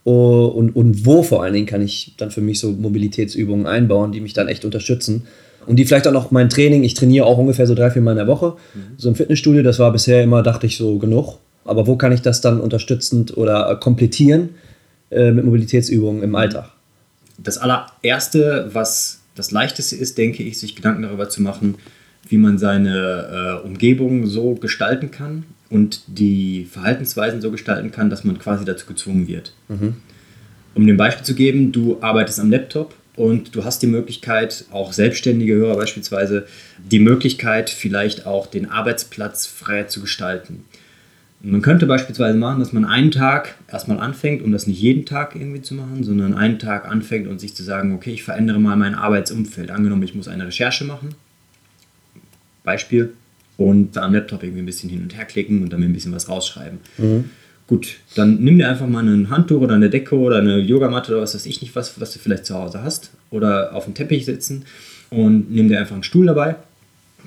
Oh, 0.05 0.47
und, 0.47 0.75
und 0.75 1.07
wo 1.07 1.23
vor 1.23 1.43
allen 1.43 1.55
Dingen 1.55 1.67
kann 1.67 1.81
ich 1.81 2.15
dann 2.17 2.31
für 2.31 2.41
mich 2.41 2.59
so 2.59 2.73
Mobilitätsübungen 2.73 3.67
einbauen, 3.67 4.11
die 4.11 4.21
mich 4.21 4.33
dann 4.33 4.49
echt 4.49 4.65
unterstützen. 4.65 5.27
Und 5.67 5.77
die 5.77 5.85
vielleicht 5.85 6.09
auch 6.09 6.13
noch 6.13 6.33
mein 6.33 6.49
Training, 6.49 6.83
ich 6.83 6.95
trainiere 6.95 7.25
auch 7.25 7.39
ungefähr 7.39 7.69
so 7.69 7.75
drei, 7.75 7.91
vier 7.91 8.03
Mal 8.03 8.13
in 8.13 8.17
der 8.17 8.27
Woche. 8.27 8.55
Mhm. 8.75 8.81
So 8.97 9.09
im 9.09 9.15
Fitnessstudio, 9.15 9.63
das 9.63 9.79
war 9.79 9.93
bisher 9.93 10.23
immer, 10.23 10.43
dachte 10.43 10.67
ich, 10.67 10.77
so 10.77 10.99
genug. 10.99 11.39
Aber 11.65 11.87
wo 11.87 11.97
kann 11.97 12.11
ich 12.11 12.21
das 12.21 12.41
dann 12.41 12.61
unterstützend 12.61 13.37
oder 13.37 13.77
komplettieren 13.77 14.51
äh, 15.11 15.31
mit 15.31 15.45
Mobilitätsübungen 15.45 16.25
im. 16.25 16.35
Alltag? 16.35 16.71
Das 17.39 17.59
allererste, 17.59 18.71
was 18.73 19.21
das 19.37 19.53
leichteste 19.53 19.95
ist, 19.95 20.19
denke 20.19 20.43
ich, 20.43 20.59
sich 20.59 20.75
Gedanken 20.75 21.03
darüber 21.03 21.29
zu 21.29 21.43
machen, 21.43 21.77
wie 22.29 22.39
man 22.39 22.59
seine 22.59 23.61
äh, 23.63 23.67
Umgebung 23.67 24.27
so 24.27 24.55
gestalten 24.55 25.13
kann 25.13 25.45
und 25.73 26.03
die 26.07 26.67
Verhaltensweisen 26.71 27.41
so 27.41 27.51
gestalten 27.51 27.91
kann, 27.91 28.11
dass 28.11 28.25
man 28.25 28.39
quasi 28.39 28.65
dazu 28.65 28.87
gezwungen 28.87 29.27
wird. 29.27 29.55
Mhm. 29.69 29.95
Um 30.75 30.87
dem 30.87 30.99
Beispiel 30.99 31.25
zu 31.25 31.35
geben, 31.35 31.73
du 31.73 31.99
arbeitest 32.03 32.41
am 32.41 32.51
Laptop 32.51 32.95
und 33.17 33.57
du 33.57 33.65
hast 33.65 33.83
die 33.83 33.87
Möglichkeit, 33.87 34.67
auch 34.71 34.93
selbstständige 34.93 35.55
Hörer 35.55 35.77
beispielsweise, 35.77 36.47
die 36.79 36.99
Möglichkeit, 36.99 37.71
vielleicht 37.71 38.27
auch 38.27 38.47
den 38.47 38.71
Arbeitsplatz 38.71 39.47
freier 39.47 39.89
zu 39.89 40.03
gestalten. 40.03 40.65
Man 41.41 41.63
könnte 41.63 41.87
beispielsweise 41.87 42.39
machen, 42.39 42.61
dass 42.61 42.73
man 42.73 42.85
einen 42.85 43.11
Tag 43.11 43.57
erstmal 43.71 43.99
anfängt, 43.99 44.43
um 44.43 44.53
das 44.53 44.67
nicht 44.67 44.81
jeden 44.81 45.07
Tag 45.07 45.35
irgendwie 45.35 45.63
zu 45.63 45.75
machen, 45.75 46.05
sondern 46.05 46.35
einen 46.35 46.59
Tag 46.59 46.87
anfängt 46.87 47.27
und 47.27 47.41
sich 47.41 47.55
zu 47.55 47.63
sagen, 47.65 47.95
okay, 47.95 48.13
ich 48.13 48.23
verändere 48.23 48.61
mal 48.61 48.77
mein 48.77 48.95
Arbeitsumfeld. 48.95 49.71
Angenommen, 49.71 50.03
ich 50.03 50.15
muss 50.15 50.29
eine 50.29 50.47
Recherche 50.47 50.85
machen. 50.85 51.15
Beispiel 52.63 53.15
und 53.63 53.97
am 53.99 54.15
Laptop 54.15 54.43
irgendwie 54.43 54.63
ein 54.63 54.67
bisschen 54.67 54.91
hin 54.91 55.03
und 55.03 55.17
her 55.17 55.25
klicken 55.25 55.63
und 55.63 55.73
dann 55.73 55.83
ein 55.83 55.93
bisschen 55.93 56.13
was 56.13 56.29
rausschreiben. 56.29 56.79
Mhm. 56.99 57.25
Gut, 57.67 57.97
dann 58.17 58.43
nimm 58.43 58.59
dir 58.59 58.69
einfach 58.69 58.87
mal 58.87 59.07
ein 59.07 59.31
Handtuch 59.31 59.61
oder 59.61 59.75
eine 59.75 59.89
Decke 59.89 60.17
oder 60.17 60.39
eine 60.39 60.59
Yogamatte 60.59 61.13
oder 61.13 61.23
was 61.23 61.35
weiß 61.35 61.47
ich 61.47 61.63
nicht, 61.63 61.75
was, 61.75 62.01
was 62.01 62.13
du 62.13 62.19
vielleicht 62.19 62.45
zu 62.45 62.55
Hause 62.55 62.83
hast. 62.83 63.13
Oder 63.31 63.75
auf 63.75 63.85
dem 63.85 63.95
Teppich 63.95 64.27
sitzen 64.27 64.65
und 65.11 65.51
nimm 65.51 65.69
dir 65.69 65.79
einfach 65.79 65.95
einen 65.95 66.03
Stuhl 66.03 66.27
dabei, 66.27 66.57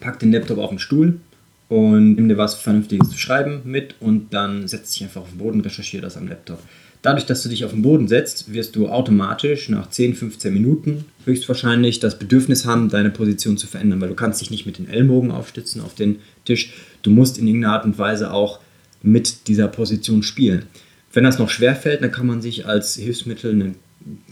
pack 0.02 0.20
den 0.20 0.32
Laptop 0.32 0.58
auf 0.60 0.70
den 0.70 0.80
Stuhl 0.80 1.20
und 1.68 2.16
nimm 2.16 2.30
dir 2.30 2.38
was 2.38 2.56
Vernünftiges 2.56 3.10
zu 3.10 3.18
schreiben 3.18 3.62
mit 3.66 3.96
und 4.00 4.34
dann 4.34 4.68
setz 4.68 4.92
dich 4.92 5.04
einfach 5.04 5.22
auf 5.22 5.30
den 5.30 5.40
Boden 5.40 5.62
recherchiere 5.62 6.04
das 6.04 6.18
am 6.18 6.28
Laptop. 6.28 6.60
Dadurch, 7.02 7.28
dass 7.28 7.44
du 7.44 7.50
dich 7.50 7.64
auf 7.66 7.72
den 7.72 7.84
Boden 7.84 8.08
setzt, 8.08 8.52
wirst 8.52 8.76
du 8.76 8.90
automatisch 8.90 9.70
nach 9.70 9.92
10, 9.92 10.16
15 10.16 10.52
Minuten 10.52 11.06
höchstwahrscheinlich 11.26 12.00
das 12.00 12.18
Bedürfnis 12.18 12.66
haben, 12.66 12.90
deine 12.90 13.12
Position 13.12 13.58
zu 13.58 13.68
verändern, 13.68 14.02
weil 14.02 14.10
du 14.10 14.16
kannst 14.16 14.42
dich 14.42 14.50
nicht 14.50 14.66
mit 14.66 14.80
den 14.80 14.90
Ellbogen 14.90 15.30
aufstützen 15.30 15.82
auf 15.82 15.94
den 15.94 16.18
Tisch. 16.46 16.74
Du 17.04 17.12
musst 17.12 17.38
in 17.38 17.46
irgendeiner 17.46 17.74
Art 17.74 17.86
und 17.86 18.00
Weise 18.00 18.34
auch 18.34 18.60
mit 19.04 19.48
dieser 19.48 19.68
Position 19.68 20.24
spielen. 20.24 20.66
Wenn 21.14 21.24
das 21.24 21.38
noch 21.38 21.50
schwer 21.50 21.76
fällt, 21.76 22.02
dann 22.02 22.12
kann 22.12 22.26
man 22.26 22.42
sich 22.42 22.66
als 22.66 22.96
Hilfsmittel 22.96 23.52
eine, 23.52 23.76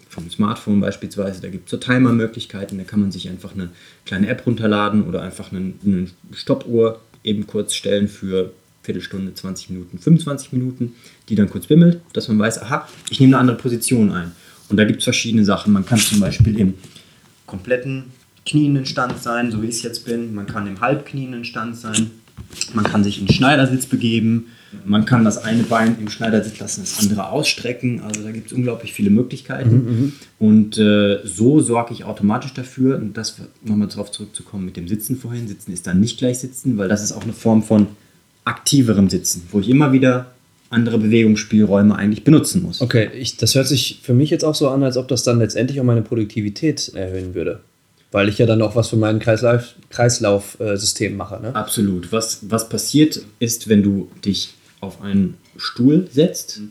vom 0.10 0.30
Smartphone 0.32 0.82
beispielsweise, 0.82 1.42
da 1.42 1.50
gibt 1.50 1.66
es 1.66 1.72
so 1.72 1.78
Timer-Möglichkeiten, 1.78 2.80
da 2.80 2.84
kann 2.86 3.02
man 3.02 3.12
sich 3.12 3.30
einfach 3.30 3.54
eine 3.54 3.70
kleine 4.06 4.28
App 4.30 4.48
runterladen 4.48 5.04
oder 5.04 5.22
einfach 5.22 5.52
eine, 5.52 5.74
eine 5.86 6.08
Stoppuhr 6.34 7.00
eben 7.24 7.48
kurz 7.48 7.74
stellen 7.74 8.08
für 8.08 8.54
Viertelstunde, 8.84 9.34
20 9.34 9.70
Minuten, 9.70 9.98
25 9.98 10.52
Minuten, 10.52 10.96
die 11.30 11.36
dann 11.36 11.50
kurz 11.50 11.68
bimmelt, 11.68 12.02
dass 12.12 12.28
man 12.28 12.38
weiß, 12.38 12.62
aha, 12.64 12.88
ich 13.10 13.20
nehme 13.20 13.36
eine 13.36 13.42
andere 13.42 13.58
Position 13.58 14.12
ein. 14.12 14.34
Und 14.70 14.78
da 14.78 14.86
gibt 14.86 15.00
es 15.00 15.04
verschiedene 15.06 15.46
Sachen. 15.46 15.72
Man 15.72 15.86
kann 15.86 16.00
zum 16.00 16.20
Beispiel 16.20 16.60
im 16.60 16.74
kompletten 17.46 18.06
knienden 18.46 18.86
Stand 18.86 19.22
sein, 19.22 19.52
so 19.52 19.62
wie 19.62 19.68
ich 19.68 19.76
es 19.76 19.84
jetzt 19.84 20.06
bin. 20.06 20.34
Man 20.34 20.48
kann 20.48 20.68
im 20.68 20.82
halbknienden 20.82 21.46
Stand 21.46 21.78
sein. 21.78 22.12
Man 22.74 22.86
kann 22.86 23.04
sich 23.04 23.20
in 23.20 23.26
den 23.26 23.34
Schneidersitz 23.34 23.86
begeben. 23.86 24.48
Man 24.86 25.06
kann 25.06 25.24
das 25.24 25.38
eine 25.38 25.64
Bein 25.64 25.98
im 26.00 26.10
Schneidersitz 26.10 26.60
lassen, 26.60 26.82
das 26.82 27.00
andere 27.00 27.30
ausstrecken. 27.30 28.02
Also 28.02 28.24
da 28.24 28.32
gibt 28.32 28.48
es 28.48 28.54
unglaublich 28.54 28.94
viele 28.94 29.12
Möglichkeiten. 29.12 29.70
Mhm, 29.70 30.14
und 30.40 30.78
äh, 30.78 31.20
so 31.26 31.62
sorge 31.62 31.94
ich 31.94 32.06
automatisch 32.06 32.54
dafür, 32.54 32.98
und 32.98 33.16
das 33.16 33.38
nochmal 33.64 33.88
darauf 33.88 34.12
zurückzukommen 34.12 34.66
mit 34.66 34.78
dem 34.78 34.88
Sitzen 34.88 35.18
vorhin. 35.18 35.48
Sitzen 35.48 35.72
ist 35.72 35.86
dann 35.86 36.00
nicht 36.00 36.18
gleich 36.18 36.40
Sitzen, 36.40 36.78
weil 36.78 36.90
das 36.90 37.04
ist 37.04 37.12
auch 37.12 37.24
eine 37.24 37.34
Form 37.34 37.62
von 37.62 37.88
aktiverem 38.46 39.10
Sitzen, 39.10 39.44
wo 39.52 39.60
ich 39.60 39.70
immer 39.70 39.92
wieder 39.92 40.32
andere 40.70 40.98
Bewegungsspielräume 40.98 41.96
eigentlich 41.96 42.24
benutzen 42.24 42.64
muss. 42.64 42.82
Okay, 42.82 43.10
ich, 43.18 43.38
das 43.38 43.56
hört 43.56 43.68
sich 43.68 44.00
für 44.02 44.14
mich 44.14 44.32
jetzt 44.32 44.44
auch 44.44 44.56
so 44.56 44.70
an, 44.70 44.84
als 44.84 44.98
ob 44.98 45.08
das 45.08 45.24
dann 45.24 45.40
letztendlich 45.40 45.80
auch 45.80 45.86
meine 45.86 46.02
Produktivität 46.02 46.92
erhöhen 46.96 47.36
würde. 47.36 47.62
Weil 48.14 48.30
ich 48.30 48.38
ja 48.38 48.46
dann 48.46 48.62
auch 48.62 48.76
was 48.76 48.90
für 48.90 48.96
mein 48.96 49.20
Kreislauf, 49.20 49.74
Kreislaufsystem 49.90 51.18
mache. 51.18 51.42
Ne? 51.42 51.56
Absolut. 51.56 52.12
Was, 52.12 52.40
was 52.50 52.70
passiert 52.70 53.22
ist, 53.40 53.68
wenn 53.68 53.82
du 53.82 54.10
dich 54.24 54.54
auf 54.82 55.02
einen 55.02 55.36
Stuhl 55.58 56.08
setzt, 56.12 56.62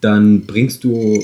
dann 0.00 0.46
bringst 0.46 0.82
du 0.84 1.22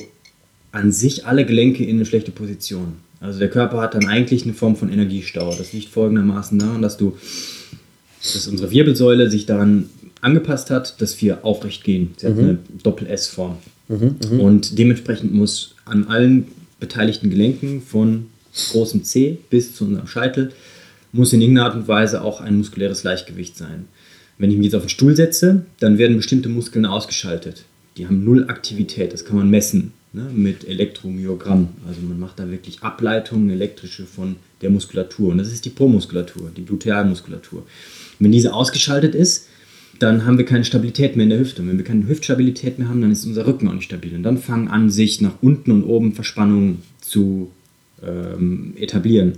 an 0.70 0.92
sich 0.92 1.26
alle 1.26 1.44
Gelenke 1.44 1.84
in 1.84 1.96
eine 1.96 2.06
schlechte 2.06 2.30
Position. 2.30 2.94
Also 3.20 3.38
der 3.38 3.48
Körper 3.48 3.80
hat 3.80 3.94
dann 3.94 4.06
eigentlich 4.06 4.44
eine 4.44 4.54
Form 4.54 4.76
von 4.76 4.92
Energiestau. 4.92 5.52
Das 5.54 5.72
liegt 5.72 5.88
folgendermaßen 5.88 6.58
daran, 6.58 6.82
dass 6.82 6.96
du, 6.96 7.16
dass 8.22 8.46
unsere 8.46 8.70
Wirbelsäule 8.70 9.30
sich 9.30 9.46
daran 9.46 9.90
angepasst 10.20 10.70
hat, 10.70 11.00
dass 11.00 11.20
wir 11.20 11.44
aufrecht 11.44 11.82
gehen. 11.82 12.14
Sie 12.18 12.26
hat 12.26 12.36
mhm. 12.36 12.42
eine 12.42 12.58
Doppel-S-Form. 12.82 13.56
Mhm, 13.88 14.16
mh. 14.30 14.42
Und 14.42 14.78
dementsprechend 14.78 15.34
muss 15.34 15.74
an 15.86 16.06
allen 16.08 16.46
beteiligten 16.78 17.30
Gelenken 17.30 17.82
von 17.82 18.26
großem 18.70 19.04
C 19.04 19.38
bis 19.50 19.74
zu 19.74 19.84
unserem 19.84 20.06
Scheitel 20.06 20.52
muss 21.12 21.32
in 21.32 21.40
irgendeiner 21.40 21.68
Art 21.68 21.76
und 21.76 21.88
Weise 21.88 22.22
auch 22.22 22.40
ein 22.40 22.56
muskuläres 22.56 23.02
Gleichgewicht 23.02 23.56
sein. 23.56 23.86
Wenn 24.38 24.50
ich 24.50 24.56
mich 24.56 24.66
jetzt 24.66 24.74
auf 24.74 24.82
den 24.82 24.90
Stuhl 24.90 25.16
setze, 25.16 25.64
dann 25.80 25.98
werden 25.98 26.16
bestimmte 26.16 26.48
Muskeln 26.48 26.84
ausgeschaltet. 26.84 27.64
Die 27.96 28.06
haben 28.06 28.24
null 28.24 28.44
Aktivität, 28.48 29.12
das 29.12 29.24
kann 29.24 29.36
man 29.36 29.48
messen 29.48 29.92
ne, 30.12 30.28
mit 30.34 30.68
Elektromyogramm. 30.68 31.68
Also 31.88 32.02
man 32.02 32.20
macht 32.20 32.38
da 32.38 32.50
wirklich 32.50 32.82
Ableitungen 32.82 33.48
elektrische 33.48 34.04
von 34.04 34.36
der 34.60 34.70
Muskulatur. 34.70 35.30
Und 35.30 35.38
das 35.38 35.52
ist 35.52 35.64
die 35.64 35.70
Po-Muskulatur, 35.70 36.50
die 36.54 36.64
Glutealmuskulatur. 36.64 37.66
Wenn 38.18 38.32
diese 38.32 38.52
ausgeschaltet 38.52 39.14
ist, 39.14 39.48
dann 39.98 40.26
haben 40.26 40.36
wir 40.36 40.44
keine 40.44 40.64
Stabilität 40.64 41.16
mehr 41.16 41.24
in 41.24 41.30
der 41.30 41.38
Hüfte. 41.38 41.62
Und 41.62 41.68
wenn 41.68 41.78
wir 41.78 41.84
keine 41.84 42.06
Hüftstabilität 42.06 42.78
mehr 42.78 42.88
haben, 42.88 43.00
dann 43.00 43.12
ist 43.12 43.24
unser 43.24 43.46
Rücken 43.46 43.68
auch 43.68 43.72
nicht 43.72 43.84
stabil. 43.84 44.14
Und 44.14 44.22
dann 44.22 44.36
fangen 44.36 44.68
an, 44.68 44.90
sich 44.90 45.22
nach 45.22 45.36
unten 45.40 45.70
und 45.70 45.84
oben 45.84 46.12
Verspannungen 46.12 46.82
zu 47.00 47.50
ähm, 48.04 48.74
etablieren. 48.76 49.34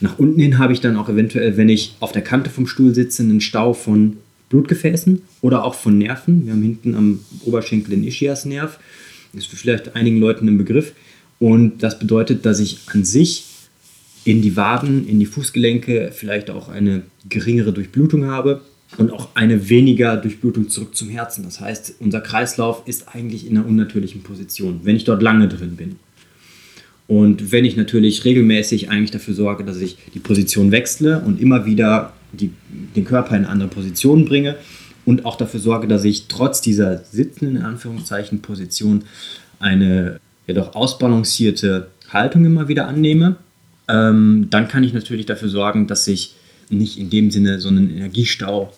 Nach 0.00 0.18
unten 0.18 0.40
hin 0.40 0.58
habe 0.58 0.72
ich 0.72 0.80
dann 0.80 0.96
auch 0.96 1.08
eventuell, 1.08 1.56
wenn 1.56 1.68
ich 1.68 1.94
auf 2.00 2.12
der 2.12 2.22
Kante 2.22 2.48
vom 2.50 2.66
Stuhl 2.66 2.94
sitze, 2.94 3.22
einen 3.22 3.40
Stau 3.40 3.74
von 3.74 4.16
Blutgefäßen 4.48 5.22
oder 5.42 5.64
auch 5.64 5.74
von 5.74 5.98
Nerven. 5.98 6.46
Wir 6.46 6.52
haben 6.52 6.62
hinten 6.62 6.94
am 6.94 7.20
Oberschenkel 7.44 7.90
den 7.90 8.04
Ischiasnerv. 8.04 8.78
Ist 9.32 9.46
vielleicht 9.46 9.94
einigen 9.94 10.18
Leuten 10.18 10.48
ein 10.48 10.58
Begriff. 10.58 10.92
Und 11.38 11.82
das 11.82 11.98
bedeutet, 11.98 12.44
dass 12.44 12.60
ich 12.60 12.80
an 12.92 13.04
sich 13.04 13.44
in 14.24 14.42
die 14.42 14.56
Waden, 14.56 15.06
in 15.06 15.18
die 15.18 15.26
Fußgelenke 15.26 16.10
vielleicht 16.12 16.50
auch 16.50 16.68
eine 16.68 17.02
geringere 17.28 17.72
Durchblutung 17.72 18.26
habe 18.26 18.60
und 18.98 19.12
auch 19.12 19.28
eine 19.34 19.68
weniger 19.68 20.16
Durchblutung 20.16 20.68
zurück 20.68 20.96
zum 20.96 21.08
Herzen. 21.08 21.44
Das 21.44 21.60
heißt, 21.60 21.94
unser 22.00 22.20
Kreislauf 22.20 22.82
ist 22.86 23.14
eigentlich 23.14 23.46
in 23.46 23.56
einer 23.56 23.66
unnatürlichen 23.66 24.22
Position, 24.22 24.80
wenn 24.82 24.96
ich 24.96 25.04
dort 25.04 25.22
lange 25.22 25.48
drin 25.48 25.76
bin. 25.76 25.96
Und 27.10 27.50
wenn 27.50 27.64
ich 27.64 27.76
natürlich 27.76 28.24
regelmäßig 28.24 28.88
eigentlich 28.88 29.10
dafür 29.10 29.34
sorge, 29.34 29.64
dass 29.64 29.80
ich 29.80 29.96
die 30.14 30.20
Position 30.20 30.70
wechsle 30.70 31.18
und 31.18 31.40
immer 31.40 31.66
wieder 31.66 32.12
die, 32.30 32.52
den 32.94 33.04
Körper 33.04 33.36
in 33.36 33.46
andere 33.46 33.68
Positionen 33.68 34.26
bringe 34.26 34.54
und 35.04 35.24
auch 35.24 35.34
dafür 35.34 35.58
sorge, 35.58 35.88
dass 35.88 36.04
ich 36.04 36.28
trotz 36.28 36.60
dieser 36.60 36.98
sitzenden, 36.98 37.56
in 37.56 37.62
Anführungszeichen, 37.64 38.42
Position 38.42 39.02
eine 39.58 40.20
jedoch 40.46 40.76
ausbalancierte 40.76 41.88
Haltung 42.10 42.44
immer 42.44 42.68
wieder 42.68 42.86
annehme, 42.86 43.34
ähm, 43.88 44.46
dann 44.50 44.68
kann 44.68 44.84
ich 44.84 44.92
natürlich 44.92 45.26
dafür 45.26 45.48
sorgen, 45.48 45.88
dass 45.88 46.04
sich 46.04 46.36
nicht 46.68 46.96
in 46.96 47.10
dem 47.10 47.32
Sinne 47.32 47.58
so 47.58 47.70
einen 47.70 47.90
Energiestau 47.90 48.72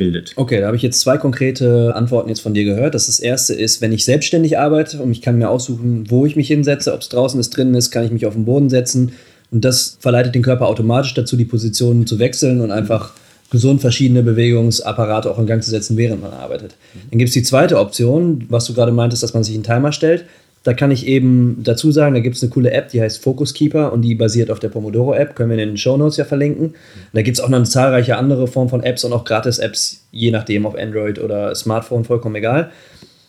bildet. 0.00 0.32
Okay, 0.36 0.60
da 0.60 0.66
habe 0.66 0.76
ich 0.76 0.82
jetzt 0.82 1.00
zwei 1.00 1.18
konkrete 1.18 1.94
Antworten 1.94 2.30
jetzt 2.30 2.40
von 2.40 2.54
dir 2.54 2.64
gehört. 2.64 2.94
Das, 2.94 3.06
das 3.06 3.20
erste 3.20 3.52
ist, 3.52 3.82
wenn 3.82 3.92
ich 3.92 4.06
selbstständig 4.06 4.58
arbeite 4.58 4.98
und 4.98 5.12
ich 5.12 5.20
kann 5.20 5.36
mir 5.36 5.50
aussuchen, 5.50 6.06
wo 6.08 6.24
ich 6.24 6.36
mich 6.36 6.48
hinsetze, 6.48 6.94
ob 6.94 7.02
es 7.02 7.10
draußen 7.10 7.38
ist, 7.38 7.50
drinnen 7.50 7.74
ist, 7.74 7.90
kann 7.90 8.04
ich 8.04 8.10
mich 8.10 8.24
auf 8.24 8.32
den 8.32 8.46
Boden 8.46 8.70
setzen. 8.70 9.12
Und 9.50 9.64
das 9.64 9.98
verleitet 10.00 10.34
den 10.34 10.42
Körper 10.42 10.66
automatisch 10.68 11.12
dazu, 11.12 11.36
die 11.36 11.44
Positionen 11.44 12.06
zu 12.06 12.18
wechseln 12.18 12.62
und 12.62 12.70
einfach 12.70 13.12
gesund 13.50 13.82
verschiedene 13.82 14.22
Bewegungsapparate 14.22 15.30
auch 15.30 15.38
in 15.38 15.46
Gang 15.46 15.62
zu 15.62 15.70
setzen, 15.70 15.98
während 15.98 16.22
man 16.22 16.32
arbeitet. 16.32 16.76
Dann 17.10 17.18
gibt 17.18 17.28
es 17.28 17.34
die 17.34 17.42
zweite 17.42 17.78
Option, 17.78 18.46
was 18.48 18.64
du 18.64 18.72
gerade 18.72 18.92
meintest, 18.92 19.22
dass 19.22 19.34
man 19.34 19.44
sich 19.44 19.54
einen 19.54 19.64
Timer 19.64 19.92
stellt. 19.92 20.24
Da 20.62 20.74
kann 20.74 20.90
ich 20.90 21.06
eben 21.06 21.62
dazu 21.62 21.90
sagen, 21.90 22.14
da 22.14 22.20
gibt 22.20 22.36
es 22.36 22.42
eine 22.42 22.50
coole 22.50 22.70
App, 22.70 22.88
die 22.88 23.00
heißt 23.00 23.22
Focus 23.22 23.54
Keeper 23.54 23.92
und 23.92 24.02
die 24.02 24.14
basiert 24.14 24.50
auf 24.50 24.58
der 24.58 24.68
Pomodoro-App, 24.68 25.34
können 25.34 25.50
wir 25.50 25.58
in 25.58 25.70
den 25.70 25.76
Show 25.78 25.96
Notes 25.96 26.18
ja 26.18 26.26
verlinken. 26.26 26.74
Da 27.14 27.22
gibt 27.22 27.38
es 27.38 27.42
auch 27.42 27.48
noch 27.48 27.56
eine 27.56 27.64
zahlreiche 27.64 28.18
andere 28.18 28.46
Form 28.46 28.68
von 28.68 28.82
Apps 28.82 29.04
und 29.04 29.14
auch 29.14 29.24
Gratis-Apps, 29.24 30.04
je 30.10 30.30
nachdem, 30.30 30.66
ob 30.66 30.78
Android 30.78 31.18
oder 31.18 31.54
Smartphone, 31.54 32.04
vollkommen 32.04 32.36
egal. 32.36 32.70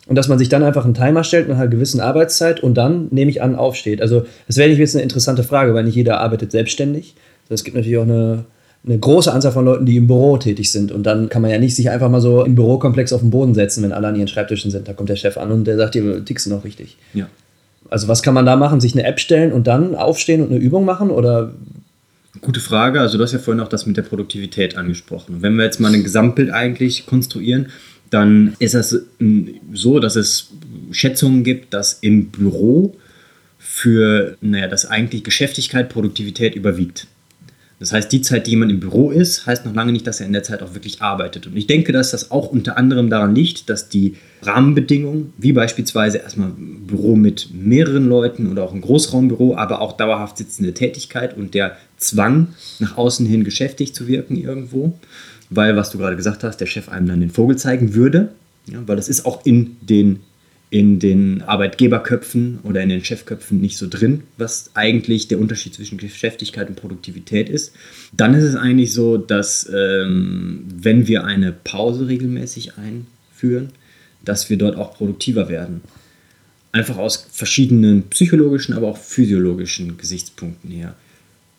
Und 0.08 0.16
dass 0.18 0.28
man 0.28 0.40
sich 0.40 0.50
dann 0.50 0.64
einfach 0.64 0.84
einen 0.84 0.94
Timer 0.94 1.24
stellt 1.24 1.48
nach 1.48 1.58
einer 1.58 1.70
gewissen 1.70 2.02
Arbeitszeit 2.02 2.62
und 2.62 2.74
dann, 2.74 3.08
nehme 3.12 3.32
ich 3.32 3.42
an, 3.42 3.56
aufsteht. 3.56 4.02
Also 4.02 4.26
das 4.48 4.58
wäre 4.58 4.70
jetzt 4.70 4.96
eine 4.96 5.04
interessante 5.04 5.44
Frage, 5.44 5.74
weil 5.74 5.86
nicht 5.86 5.96
jeder 5.96 6.20
arbeitet 6.20 6.52
selbstständig. 6.52 7.16
Es 7.48 7.64
gibt 7.64 7.78
natürlich 7.78 7.98
auch 7.98 8.04
eine 8.04 8.46
eine 8.84 8.98
große 8.98 9.32
Anzahl 9.32 9.52
von 9.52 9.66
Leuten, 9.66 9.86
die 9.86 9.98
im 9.98 10.08
Büro 10.08 10.38
tätig 10.38 10.72
sind. 10.72 10.92
Und 10.92 11.04
dann 11.04 11.30
kann 11.30 11.42
man 11.42 11.52
ja 11.52 11.60
nicht 11.60 11.76
sich 11.76 11.90
einfach 11.90 12.10
mal 12.10 12.22
so 12.22 12.44
im 12.44 12.56
Bürokomplex 12.56 13.14
auf 13.14 13.22
den 13.22 13.30
Boden 13.30 13.54
setzen, 13.54 13.84
wenn 13.84 13.92
alle 13.92 14.08
an 14.08 14.16
ihren 14.16 14.28
Schreibtischen 14.28 14.72
sind. 14.72 14.88
Da 14.88 14.94
kommt 14.94 15.10
der 15.10 15.16
Chef 15.16 15.38
an 15.38 15.52
und 15.52 15.66
der 15.66 15.78
sagt 15.78 15.96
dir, 15.96 16.26
tickst 16.26 16.48
du 16.48 16.50
noch 16.50 16.64
richtig. 16.64 16.98
Ja. 17.14 17.28
Also 17.90 18.08
was 18.08 18.24
kann 18.24 18.34
man 18.34 18.46
da 18.46 18.56
machen? 18.56 18.82
Sich 18.82 18.94
eine 18.94 19.04
App 19.04 19.20
stellen 19.20 19.52
und 19.52 19.68
dann 19.68 19.96
aufstehen 19.96 20.42
und 20.42 20.50
eine 20.50 20.60
Übung 20.60 20.86
machen? 20.86 21.12
Oder 21.12 21.54
Gute 22.40 22.62
Frage. 22.62 23.02
Also 23.02 23.18
du 23.18 23.24
hast 23.24 23.34
ja 23.34 23.40
vorhin 23.40 23.62
auch 23.62 23.68
das 23.68 23.86
mit 23.86 23.98
der 23.98 24.04
Produktivität 24.04 24.78
angesprochen. 24.78 25.36
Und 25.36 25.42
wenn 25.42 25.56
wir 25.56 25.66
jetzt 25.66 25.80
mal 25.80 25.94
ein 25.94 26.04
Gesamtbild 26.04 26.50
eigentlich 26.52 27.06
konstruieren, 27.06 27.68
dann 28.10 28.56
ist 28.60 28.74
das 28.74 28.98
so, 29.74 30.00
dass 30.00 30.16
es 30.16 30.50
Schätzungen 30.92 31.44
gibt, 31.44 31.74
dass 31.74 31.94
im 32.02 32.30
Büro 32.30 32.96
für, 33.60 34.38
naja, 34.42 34.68
dass 34.68 34.86
eigentlich 34.86 35.24
Geschäftigkeit 35.24 35.90
Produktivität 35.90 36.56
überwiegt. 36.56 37.08
Das 37.82 37.92
heißt, 37.92 38.12
die 38.12 38.22
Zeit, 38.22 38.46
die 38.46 38.52
jemand 38.52 38.72
im 38.72 38.80
Büro 38.80 39.10
ist, 39.10 39.48
heißt 39.48 39.66
noch 39.66 39.74
lange 39.74 39.92
nicht, 39.92 40.06
dass 40.06 40.20
er 40.20 40.28
in 40.28 40.34
der 40.34 40.44
Zeit 40.44 40.62
auch 40.62 40.76
wirklich 40.76 41.02
arbeitet. 41.02 41.48
Und 41.48 41.58
ich 41.58 41.66
denke, 41.66 41.92
dass 41.92 42.12
das 42.12 42.30
auch 42.30 42.52
unter 42.52 42.78
anderem 42.78 43.10
daran 43.10 43.34
liegt, 43.34 43.72
dass 43.72 43.90
die 43.90 44.18
Rahmenbedingungen, 44.44 45.34
wie 45.40 45.52
beispielsweise 45.52 46.20
erstmal 46.20 46.50
ein 46.50 46.84
Büro 46.86 47.16
mit 47.16 47.50
mehreren 47.52 48.08
Leuten 48.08 48.52
oder 48.52 48.62
auch 48.62 48.74
ein 48.76 48.82
Großraumbüro, 48.82 49.56
aber 49.56 49.82
auch 49.82 49.98
dauerhaft 49.98 50.38
sitzende 50.38 50.76
Tätigkeit 50.76 51.36
und 51.36 51.56
der 51.56 51.76
Zwang, 51.98 52.50
nach 52.78 52.98
außen 52.98 53.26
hin 53.26 53.44
geschäftig 53.44 53.96
zu 53.96 54.08
wirken 54.08 54.38
irgendwo, 54.38 54.94
weil, 55.50 55.76
was 55.76 55.90
du 55.90 55.98
gerade 55.98 56.16
gesagt 56.16 56.44
hast, 56.44 56.58
der 56.58 56.68
Chef 56.68 56.88
einem 56.88 57.08
dann 57.08 57.20
den 57.20 57.32
Vogel 57.32 57.58
zeigen 57.58 57.96
würde, 57.96 58.30
ja, 58.68 58.78
weil 58.86 58.96
das 58.96 59.10
ist 59.10 59.26
auch 59.26 59.44
in 59.44 59.78
den 59.82 60.20
in 60.72 61.00
den 61.00 61.42
Arbeitgeberköpfen 61.42 62.60
oder 62.64 62.82
in 62.82 62.88
den 62.88 63.04
Chefköpfen 63.04 63.60
nicht 63.60 63.78
so 63.78 63.88
drin, 63.90 64.24
was 64.38 64.72
eigentlich 64.74 65.28
der 65.28 65.38
Unterschied 65.38 65.74
zwischen 65.74 65.98
Geschäftigkeit 65.98 66.70
und 66.70 66.78
Produktivität 66.78 67.50
ist. 67.50 67.74
Dann 68.14 68.34
ist 68.34 68.46
es 68.46 68.56
eigentlich 68.56 68.94
so, 68.94 69.18
dass 69.18 69.70
ähm, 69.72 70.64
wenn 70.74 71.10
wir 71.10 71.26
eine 71.26 71.52
Pause 71.52 72.08
regelmäßig 72.08 72.72
einführen, 72.78 73.74
dass 74.24 74.50
wir 74.50 74.58
dort 74.58 74.78
auch 74.78 74.96
produktiver 74.96 75.50
werden. 75.50 75.82
Einfach 76.72 76.98
aus 76.98 77.28
verschiedenen 77.30 78.04
psychologischen, 78.04 78.74
aber 78.74 78.88
auch 78.88 78.98
physiologischen 78.98 79.98
Gesichtspunkten 79.98 80.72
her. 80.72 80.96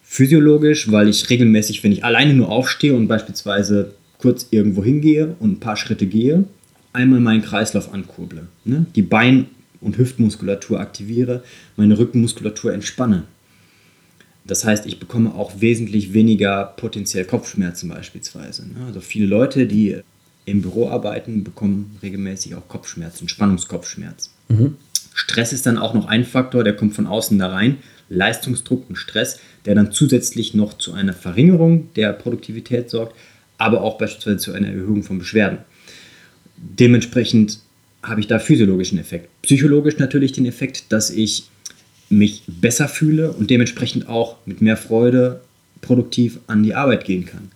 Physiologisch, 0.03 0.91
weil 0.91 1.11
ich 1.11 1.29
regelmäßig, 1.29 1.85
wenn 1.85 1.93
ich 1.93 2.03
alleine 2.03 2.33
nur 2.33 2.49
aufstehe 2.49 2.95
und 2.95 3.09
beispielsweise 3.09 3.93
kurz 4.17 4.47
irgendwo 4.51 4.83
hingehe 4.83 5.37
und 5.39 5.53
ein 5.53 5.61
paar 5.61 5.77
Schritte 5.77 6.07
gehe, 6.07 6.45
einmal 6.93 7.21
meinen 7.21 7.43
Kreislauf 7.43 7.93
ankurble. 7.93 8.47
Ne? 8.65 8.87
Die 8.95 9.03
Bein- 9.03 9.47
und 9.81 9.99
Hüftmuskulatur 9.99 10.81
aktiviere, 10.81 11.43
meine 11.77 11.99
Rückenmuskulatur 11.99 12.73
entspanne. 12.73 13.25
Das 14.45 14.65
heißt, 14.65 14.87
ich 14.87 14.99
bekomme 14.99 15.35
auch 15.35 15.61
wesentlich 15.61 16.13
weniger 16.13 16.65
potenziell 16.77 17.25
Kopfschmerzen 17.25 17.89
beispielsweise. 17.89 18.67
Ne? 18.67 18.87
Also 18.87 19.01
viele 19.01 19.27
Leute, 19.27 19.67
die 19.67 19.99
im 20.45 20.63
Büro 20.63 20.89
arbeiten, 20.89 21.45
bekommen 21.45 21.97
regelmäßig 22.03 22.55
auch 22.57 22.67
Kopfschmerzen, 22.69 23.29
Spannungskopfschmerz. 23.29 24.35
Mhm. 24.49 24.77
Stress 25.15 25.53
ist 25.53 25.67
dann 25.67 25.79
auch 25.79 25.95
noch 25.95 26.07
ein 26.07 26.25
Faktor, 26.25 26.65
der 26.65 26.75
kommt 26.75 26.95
von 26.95 27.07
außen 27.07 27.39
da 27.39 27.49
rein. 27.49 27.79
Leistungsdruck 28.09 28.89
und 28.89 28.97
Stress, 28.97 29.39
der 29.65 29.75
dann 29.75 29.93
zusätzlich 29.93 30.55
noch 30.55 30.77
zu 30.77 30.93
einer 30.93 31.13
Verringerung 31.13 31.89
der 31.95 32.13
Produktivität 32.13 32.91
sorgt, 32.91 33.17
aber 33.59 33.83
auch 33.83 33.97
beispielsweise 33.97 34.39
zu 34.39 34.53
einer 34.53 34.69
Erhöhung 34.69 35.03
von 35.03 35.19
Beschwerden. 35.19 35.59
Dementsprechend 36.63 37.59
habe 38.03 38.21
ich 38.21 38.27
da 38.27 38.39
physiologischen 38.39 38.99
Effekt. 38.99 39.29
Psychologisch 39.43 39.99
natürlich 39.99 40.33
den 40.33 40.47
Effekt, 40.47 40.85
dass 40.91 41.11
ich 41.11 41.45
mich 42.09 42.43
besser 42.47 42.89
fühle 42.89 43.33
und 43.33 43.51
dementsprechend 43.51 44.09
auch 44.09 44.37
mit 44.47 44.61
mehr 44.61 44.77
Freude 44.77 45.41
produktiv 45.81 46.39
an 46.47 46.63
die 46.63 46.75
Arbeit 46.75 47.05
gehen 47.05 47.27
kann. 47.27 47.51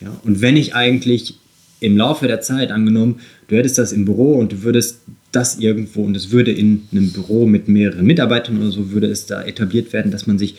Ja, 0.00 0.18
und 0.24 0.40
wenn 0.40 0.56
ich 0.56 0.74
eigentlich 0.74 1.38
im 1.80 1.96
Laufe 1.96 2.26
der 2.26 2.40
Zeit 2.40 2.70
angenommen, 2.70 3.20
du 3.48 3.56
hättest 3.56 3.78
das 3.78 3.92
im 3.92 4.04
Büro 4.04 4.34
und 4.34 4.52
du 4.52 4.62
würdest 4.62 5.00
das 5.32 5.58
irgendwo 5.58 6.02
und 6.02 6.16
es 6.16 6.30
würde 6.30 6.52
in 6.52 6.88
einem 6.92 7.12
Büro 7.12 7.46
mit 7.46 7.68
mehreren 7.68 8.06
Mitarbeitern 8.06 8.58
oder 8.58 8.70
so, 8.70 8.90
würde 8.92 9.08
es 9.08 9.26
da 9.26 9.42
etabliert 9.42 9.92
werden, 9.92 10.10
dass 10.10 10.26
man 10.26 10.38
sich 10.38 10.56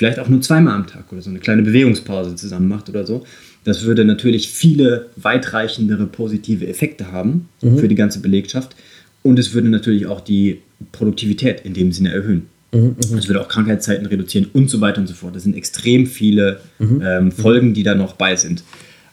vielleicht 0.00 0.18
auch 0.18 0.30
nur 0.30 0.40
zweimal 0.40 0.76
am 0.76 0.86
Tag 0.86 1.12
oder 1.12 1.20
so 1.20 1.28
eine 1.28 1.40
kleine 1.40 1.60
Bewegungspause 1.60 2.34
zusammen 2.34 2.68
macht 2.68 2.88
oder 2.88 3.06
so. 3.06 3.22
Das 3.64 3.84
würde 3.84 4.06
natürlich 4.06 4.48
viele 4.48 5.10
weitreichendere 5.16 6.06
positive 6.06 6.66
Effekte 6.66 7.12
haben 7.12 7.50
mhm. 7.60 7.76
für 7.76 7.86
die 7.86 7.96
ganze 7.96 8.20
Belegschaft 8.20 8.74
und 9.22 9.38
es 9.38 9.52
würde 9.52 9.68
natürlich 9.68 10.06
auch 10.06 10.22
die 10.22 10.62
Produktivität 10.92 11.60
in 11.66 11.74
dem 11.74 11.92
Sinne 11.92 12.14
erhöhen. 12.14 12.46
Mhm, 12.72 12.96
mhm. 13.10 13.18
es 13.18 13.28
würde 13.28 13.42
auch 13.42 13.48
Krankheitszeiten 13.48 14.06
reduzieren 14.06 14.46
und 14.54 14.70
so 14.70 14.80
weiter 14.80 15.02
und 15.02 15.06
so 15.06 15.12
fort. 15.12 15.36
Das 15.36 15.42
sind 15.42 15.54
extrem 15.54 16.06
viele 16.06 16.62
mhm. 16.78 17.02
ähm, 17.04 17.30
Folgen, 17.30 17.74
die 17.74 17.82
da 17.82 17.94
noch 17.94 18.14
bei 18.14 18.36
sind. 18.36 18.64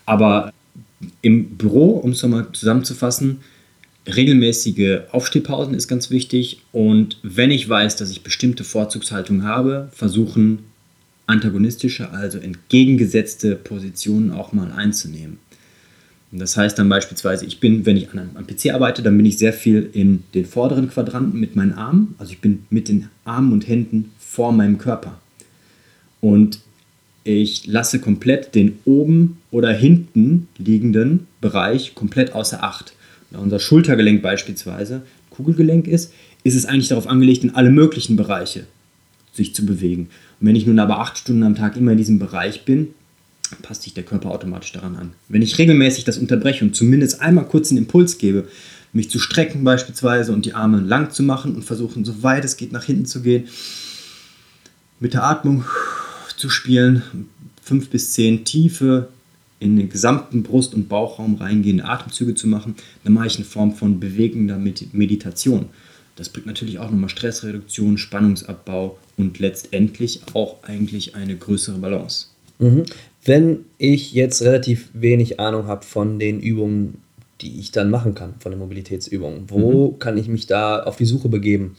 Aber 0.05 0.53
im 1.21 1.57
Büro, 1.57 1.97
um 1.97 2.11
es 2.11 2.23
nochmal 2.23 2.47
zusammenzufassen, 2.53 3.39
regelmäßige 4.07 4.99
Aufstehpausen 5.11 5.73
ist 5.73 5.89
ganz 5.89 6.11
wichtig 6.11 6.61
und 6.71 7.17
wenn 7.23 7.51
ich 7.51 7.67
weiß, 7.67 7.97
dass 7.97 8.09
ich 8.09 8.23
bestimmte 8.23 8.63
Vorzugshaltungen 8.63 9.43
habe, 9.43 9.89
versuchen 9.91 10.59
antagonistische, 11.27 12.11
also 12.11 12.39
entgegengesetzte 12.39 13.55
Positionen 13.55 14.31
auch 14.31 14.53
mal 14.53 14.71
einzunehmen. 14.71 15.39
Und 16.31 16.39
das 16.39 16.57
heißt 16.57 16.77
dann 16.77 16.89
beispielsweise, 16.89 17.45
ich 17.45 17.59
bin, 17.59 17.85
wenn 17.85 17.95
ich 17.95 18.11
an 18.11 18.19
einem 18.35 18.47
PC 18.47 18.73
arbeite, 18.73 19.01
dann 19.01 19.15
bin 19.15 19.25
ich 19.25 19.37
sehr 19.37 19.53
viel 19.53 19.89
in 19.93 20.23
den 20.33 20.45
vorderen 20.45 20.89
Quadranten 20.89 21.39
mit 21.39 21.55
meinen 21.55 21.73
Armen, 21.73 22.15
also 22.17 22.31
ich 22.31 22.41
bin 22.41 22.65
mit 22.69 22.89
den 22.89 23.09
Armen 23.23 23.53
und 23.53 23.67
Händen 23.67 24.11
vor 24.19 24.51
meinem 24.51 24.77
Körper. 24.77 25.19
Und 26.19 26.59
ich 27.23 27.67
lasse 27.67 27.99
komplett 27.99 28.55
den 28.55 28.79
oben 28.85 29.37
oder 29.51 29.71
hinten 29.71 30.47
liegenden 30.57 31.27
Bereich 31.41 31.93
komplett 31.93 32.33
außer 32.33 32.63
Acht. 32.63 32.93
Da 33.31 33.39
unser 33.39 33.59
Schultergelenk 33.59 34.21
beispielsweise 34.21 35.03
Kugelgelenk 35.29 35.87
ist, 35.87 36.13
ist 36.43 36.55
es 36.55 36.65
eigentlich 36.65 36.87
darauf 36.87 37.07
angelegt, 37.07 37.43
in 37.43 37.55
alle 37.55 37.69
möglichen 37.69 38.15
Bereiche 38.15 38.65
sich 39.37 39.55
zu 39.55 39.65
bewegen. 39.65 40.09
Und 40.39 40.47
wenn 40.47 40.55
ich 40.55 40.67
nun 40.67 40.79
aber 40.79 40.99
acht 40.99 41.17
Stunden 41.17 41.43
am 41.43 41.55
Tag 41.55 41.77
immer 41.77 41.91
in 41.91 41.97
diesem 41.97 42.19
Bereich 42.19 42.65
bin, 42.65 42.89
passt 43.61 43.83
sich 43.83 43.93
der 43.93 44.03
Körper 44.03 44.31
automatisch 44.31 44.73
daran 44.73 44.95
an. 44.97 45.11
Wenn 45.29 45.41
ich 45.41 45.57
regelmäßig 45.57 46.03
das 46.03 46.17
unterbreche 46.17 46.65
und 46.65 46.75
zumindest 46.75 47.21
einmal 47.21 47.45
kurz 47.45 47.69
einen 47.69 47.79
Impuls 47.79 48.17
gebe, 48.17 48.47
mich 48.93 49.09
zu 49.09 49.19
strecken 49.19 49.63
beispielsweise 49.63 50.33
und 50.33 50.45
die 50.45 50.53
Arme 50.53 50.79
lang 50.79 51.11
zu 51.11 51.23
machen 51.23 51.55
und 51.55 51.63
versuchen, 51.63 52.03
so 52.03 52.23
weit 52.23 52.43
es 52.43 52.57
geht, 52.57 52.71
nach 52.71 52.83
hinten 52.83 53.05
zu 53.05 53.21
gehen, 53.21 53.47
mit 54.99 55.13
der 55.13 55.23
Atmung 55.23 55.63
zu 56.35 56.49
spielen, 56.49 57.03
fünf 57.61 57.89
bis 57.89 58.13
zehn 58.13 58.43
tiefe 58.43 59.09
in 59.59 59.75
den 59.75 59.89
gesamten 59.89 60.43
Brust- 60.43 60.73
und 60.73 60.87
Bauchraum 60.87 61.35
reingehende 61.35 61.85
Atemzüge 61.85 62.35
zu 62.35 62.47
machen, 62.47 62.75
dann 63.03 63.13
mache 63.13 63.27
ich 63.27 63.35
eine 63.37 63.45
Form 63.45 63.73
von 63.73 63.99
bewegender 63.99 64.57
Meditation. 64.57 65.67
Das 66.17 66.29
bringt 66.29 66.47
natürlich 66.47 66.79
auch 66.79 66.89
nochmal 66.89 67.09
Stressreduktion, 67.09 67.97
Spannungsabbau 67.97 68.97
und 69.17 69.39
letztendlich 69.39 70.21
auch 70.33 70.57
eigentlich 70.63 71.15
eine 71.15 71.35
größere 71.35 71.77
Balance. 71.77 72.27
Mhm. 72.59 72.83
Wenn 73.23 73.59
ich 73.77 74.13
jetzt 74.13 74.41
relativ 74.41 74.89
wenig 74.93 75.39
Ahnung 75.39 75.67
habe 75.67 75.85
von 75.85 76.19
den 76.19 76.39
Übungen, 76.39 77.01
die 77.41 77.59
ich 77.59 77.71
dann 77.71 77.91
machen 77.91 78.15
kann, 78.15 78.33
von 78.39 78.51
den 78.51 78.59
Mobilitätsübungen, 78.59 79.43
wo 79.47 79.91
mhm. 79.91 79.99
kann 79.99 80.17
ich 80.17 80.27
mich 80.27 80.47
da 80.47 80.81
auf 80.83 80.97
die 80.97 81.05
Suche 81.05 81.29
begeben? 81.29 81.75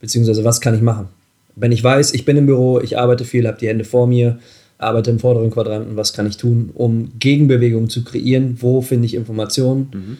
Beziehungsweise 0.00 0.44
was 0.44 0.60
kann 0.60 0.74
ich 0.74 0.82
machen? 0.82 1.08
Wenn 1.56 1.72
ich 1.72 1.82
weiß, 1.82 2.14
ich 2.14 2.24
bin 2.24 2.36
im 2.36 2.46
Büro, 2.46 2.80
ich 2.80 2.98
arbeite 2.98 3.24
viel, 3.24 3.46
habe 3.46 3.58
die 3.58 3.68
Hände 3.68 3.84
vor 3.84 4.06
mir, 4.06 4.38
arbeite 4.78 5.10
im 5.10 5.18
vorderen 5.18 5.50
Quadranten, 5.50 5.96
was 5.96 6.12
kann 6.12 6.26
ich 6.26 6.36
tun, 6.36 6.70
um 6.74 7.12
Gegenbewegungen 7.18 7.90
zu 7.90 8.04
kreieren? 8.04 8.58
Wo 8.60 8.80
finde 8.80 9.06
ich 9.06 9.14
Informationen? 9.14 9.90
Mhm. 9.92 10.18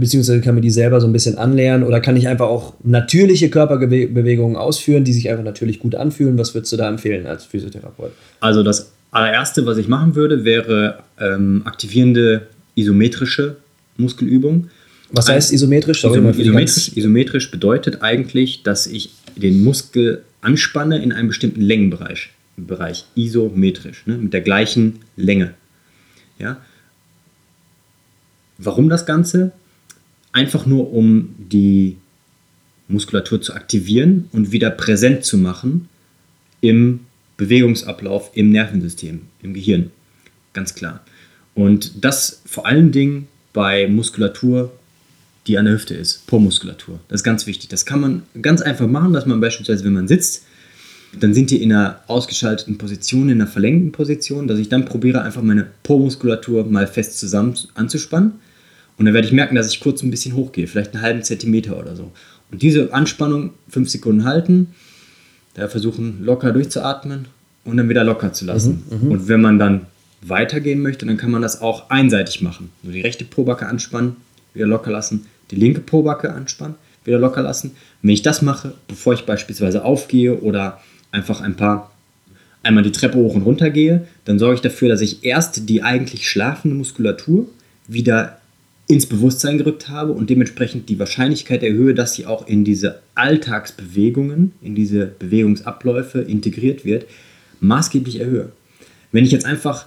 Beziehungsweise 0.00 0.40
kann 0.40 0.54
mir 0.54 0.60
die 0.60 0.70
selber 0.70 1.00
so 1.00 1.06
ein 1.06 1.12
bisschen 1.12 1.38
anlernen 1.38 1.86
oder 1.86 2.00
kann 2.00 2.16
ich 2.16 2.26
einfach 2.26 2.46
auch 2.46 2.74
natürliche 2.82 3.50
Körperbewegungen 3.50 4.56
ausführen, 4.56 5.04
die 5.04 5.12
sich 5.12 5.28
einfach 5.30 5.44
natürlich 5.44 5.78
gut 5.78 5.94
anfühlen? 5.94 6.38
Was 6.38 6.54
würdest 6.54 6.72
du 6.72 6.76
da 6.76 6.88
empfehlen 6.88 7.26
als 7.26 7.44
Physiotherapeut? 7.44 8.12
Also 8.40 8.62
das 8.62 8.92
allererste, 9.10 9.66
was 9.66 9.76
ich 9.78 9.88
machen 9.88 10.14
würde, 10.14 10.44
wäre 10.44 11.00
ähm, 11.20 11.62
aktivierende 11.64 12.46
isometrische 12.74 13.56
Muskelübung. 13.96 14.68
Was 15.12 15.28
heißt 15.28 15.52
isometrisch? 15.52 16.04
Isometrisch, 16.04 16.96
isometrisch 16.96 17.50
bedeutet 17.50 18.02
eigentlich, 18.02 18.62
dass 18.62 18.86
ich 18.86 19.10
den 19.36 19.62
Muskel 19.62 20.22
anspanne 20.40 21.02
in 21.02 21.12
einem 21.12 21.28
bestimmten 21.28 21.60
Längenbereich. 21.60 22.30
Bereich 22.56 23.06
isometrisch, 23.14 24.06
ne, 24.06 24.16
mit 24.16 24.32
der 24.32 24.40
gleichen 24.40 25.00
Länge. 25.16 25.54
Ja? 26.38 26.58
Warum 28.58 28.88
das 28.88 29.06
Ganze? 29.06 29.52
Einfach 30.32 30.66
nur, 30.66 30.92
um 30.92 31.34
die 31.38 31.96
Muskulatur 32.88 33.40
zu 33.40 33.54
aktivieren 33.54 34.28
und 34.32 34.52
wieder 34.52 34.70
präsent 34.70 35.24
zu 35.24 35.38
machen 35.38 35.88
im 36.60 37.00
Bewegungsablauf 37.36 38.30
im 38.34 38.50
Nervensystem, 38.50 39.22
im 39.42 39.54
Gehirn. 39.54 39.90
Ganz 40.52 40.74
klar. 40.74 41.04
Und 41.54 42.04
das 42.04 42.42
vor 42.44 42.66
allen 42.66 42.92
Dingen 42.92 43.28
bei 43.52 43.88
Muskulatur, 43.88 44.72
die 45.46 45.56
an 45.58 45.64
der 45.64 45.74
Hüfte 45.74 45.94
ist, 45.94 46.26
Po-Muskulatur. 46.26 47.00
Das 47.08 47.20
ist 47.20 47.24
ganz 47.24 47.46
wichtig. 47.46 47.68
Das 47.68 47.86
kann 47.86 48.00
man 48.00 48.22
ganz 48.42 48.60
einfach 48.60 48.86
machen, 48.86 49.12
dass 49.12 49.26
man 49.26 49.40
beispielsweise, 49.40 49.84
wenn 49.84 49.94
man 49.94 50.08
sitzt, 50.08 50.44
dann 51.18 51.34
sind 51.34 51.50
die 51.50 51.62
in 51.62 51.72
einer 51.72 52.00
ausgeschalteten 52.06 52.78
Position, 52.78 53.30
in 53.30 53.40
einer 53.40 53.50
verlängten 53.50 53.90
Position, 53.90 54.46
dass 54.46 54.58
ich 54.58 54.68
dann 54.68 54.84
probiere, 54.84 55.22
einfach 55.22 55.42
meine 55.42 55.66
Po-Muskulatur 55.82 56.64
mal 56.66 56.86
fest 56.86 57.18
zusammen 57.18 57.56
anzuspannen. 57.74 58.32
Und 59.00 59.06
dann 59.06 59.14
werde 59.14 59.26
ich 59.26 59.32
merken, 59.32 59.54
dass 59.54 59.72
ich 59.72 59.80
kurz 59.80 60.02
ein 60.02 60.10
bisschen 60.10 60.34
hochgehe, 60.34 60.66
vielleicht 60.66 60.92
einen 60.92 61.02
halben 61.02 61.22
Zentimeter 61.22 61.78
oder 61.78 61.96
so. 61.96 62.12
Und 62.52 62.60
diese 62.60 62.92
Anspannung 62.92 63.54
fünf 63.66 63.88
Sekunden 63.88 64.26
halten, 64.26 64.74
da 65.54 65.68
versuchen 65.68 66.22
locker 66.22 66.52
durchzuatmen 66.52 67.24
und 67.64 67.78
dann 67.78 67.88
wieder 67.88 68.04
locker 68.04 68.34
zu 68.34 68.44
lassen. 68.44 68.82
Mhm, 68.90 69.06
mhm, 69.06 69.10
und 69.10 69.28
wenn 69.28 69.40
man 69.40 69.58
dann 69.58 69.86
weitergehen 70.20 70.82
möchte, 70.82 71.06
dann 71.06 71.16
kann 71.16 71.30
man 71.30 71.40
das 71.40 71.62
auch 71.62 71.88
einseitig 71.88 72.42
machen. 72.42 72.72
Nur 72.82 72.92
die 72.92 73.00
rechte 73.00 73.24
Pobacke 73.24 73.66
anspannen, 73.66 74.16
wieder 74.52 74.66
locker 74.66 74.90
lassen, 74.90 75.24
die 75.50 75.56
linke 75.56 75.80
Pobacke 75.80 76.34
anspannen, 76.34 76.74
wieder 77.06 77.18
locker 77.18 77.40
lassen. 77.40 77.68
Und 77.68 77.76
wenn 78.02 78.10
ich 78.10 78.20
das 78.20 78.42
mache, 78.42 78.74
bevor 78.86 79.14
ich 79.14 79.24
beispielsweise 79.24 79.82
aufgehe 79.82 80.40
oder 80.40 80.78
einfach 81.10 81.40
ein 81.40 81.56
paar 81.56 81.90
einmal 82.62 82.82
die 82.82 82.92
Treppe 82.92 83.16
hoch 83.16 83.34
und 83.34 83.44
runter 83.44 83.70
gehe, 83.70 84.06
dann 84.26 84.38
sorge 84.38 84.56
ich 84.56 84.60
dafür, 84.60 84.90
dass 84.90 85.00
ich 85.00 85.24
erst 85.24 85.70
die 85.70 85.82
eigentlich 85.82 86.28
schlafende 86.28 86.76
Muskulatur 86.76 87.46
wieder 87.88 88.39
ins 88.90 89.06
Bewusstsein 89.06 89.56
gerückt 89.56 89.88
habe 89.88 90.12
und 90.12 90.30
dementsprechend 90.30 90.88
die 90.88 90.98
Wahrscheinlichkeit 90.98 91.62
erhöhe, 91.62 91.94
dass 91.94 92.14
sie 92.14 92.26
auch 92.26 92.48
in 92.48 92.64
diese 92.64 93.00
Alltagsbewegungen, 93.14 94.52
in 94.60 94.74
diese 94.74 95.06
Bewegungsabläufe 95.06 96.20
integriert 96.20 96.84
wird, 96.84 97.06
maßgeblich 97.60 98.18
erhöhe. 98.18 98.50
Wenn 99.12 99.24
ich 99.24 99.30
jetzt 99.30 99.46
einfach 99.46 99.86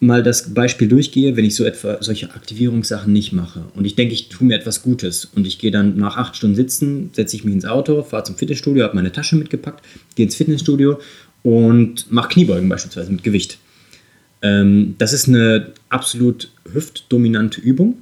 mal 0.00 0.22
das 0.22 0.52
Beispiel 0.52 0.88
durchgehe, 0.88 1.36
wenn 1.36 1.46
ich 1.46 1.54
so 1.54 1.64
etwa 1.64 2.02
solche 2.02 2.34
Aktivierungssachen 2.34 3.10
nicht 3.10 3.32
mache 3.32 3.64
und 3.74 3.86
ich 3.86 3.94
denke, 3.94 4.12
ich 4.12 4.28
tue 4.28 4.46
mir 4.46 4.56
etwas 4.56 4.82
Gutes 4.82 5.24
und 5.24 5.46
ich 5.46 5.58
gehe 5.58 5.70
dann 5.70 5.96
nach 5.96 6.18
acht 6.18 6.36
Stunden 6.36 6.56
sitzen, 6.56 7.10
setze 7.14 7.36
ich 7.36 7.44
mich 7.44 7.54
ins 7.54 7.64
Auto, 7.64 8.02
fahre 8.02 8.24
zum 8.24 8.36
Fitnessstudio, 8.36 8.84
habe 8.84 8.94
meine 8.94 9.12
Tasche 9.12 9.36
mitgepackt, 9.36 9.82
gehe 10.14 10.26
ins 10.26 10.36
Fitnessstudio 10.36 11.00
und 11.42 12.12
mache 12.12 12.28
Kniebeugen 12.28 12.68
beispielsweise 12.68 13.10
mit 13.10 13.22
Gewicht. 13.22 13.58
Ähm, 14.42 14.96
das 14.98 15.14
ist 15.14 15.28
eine 15.28 15.72
absolut 15.88 16.50
hüftdominante 16.70 17.62
Übung 17.62 17.96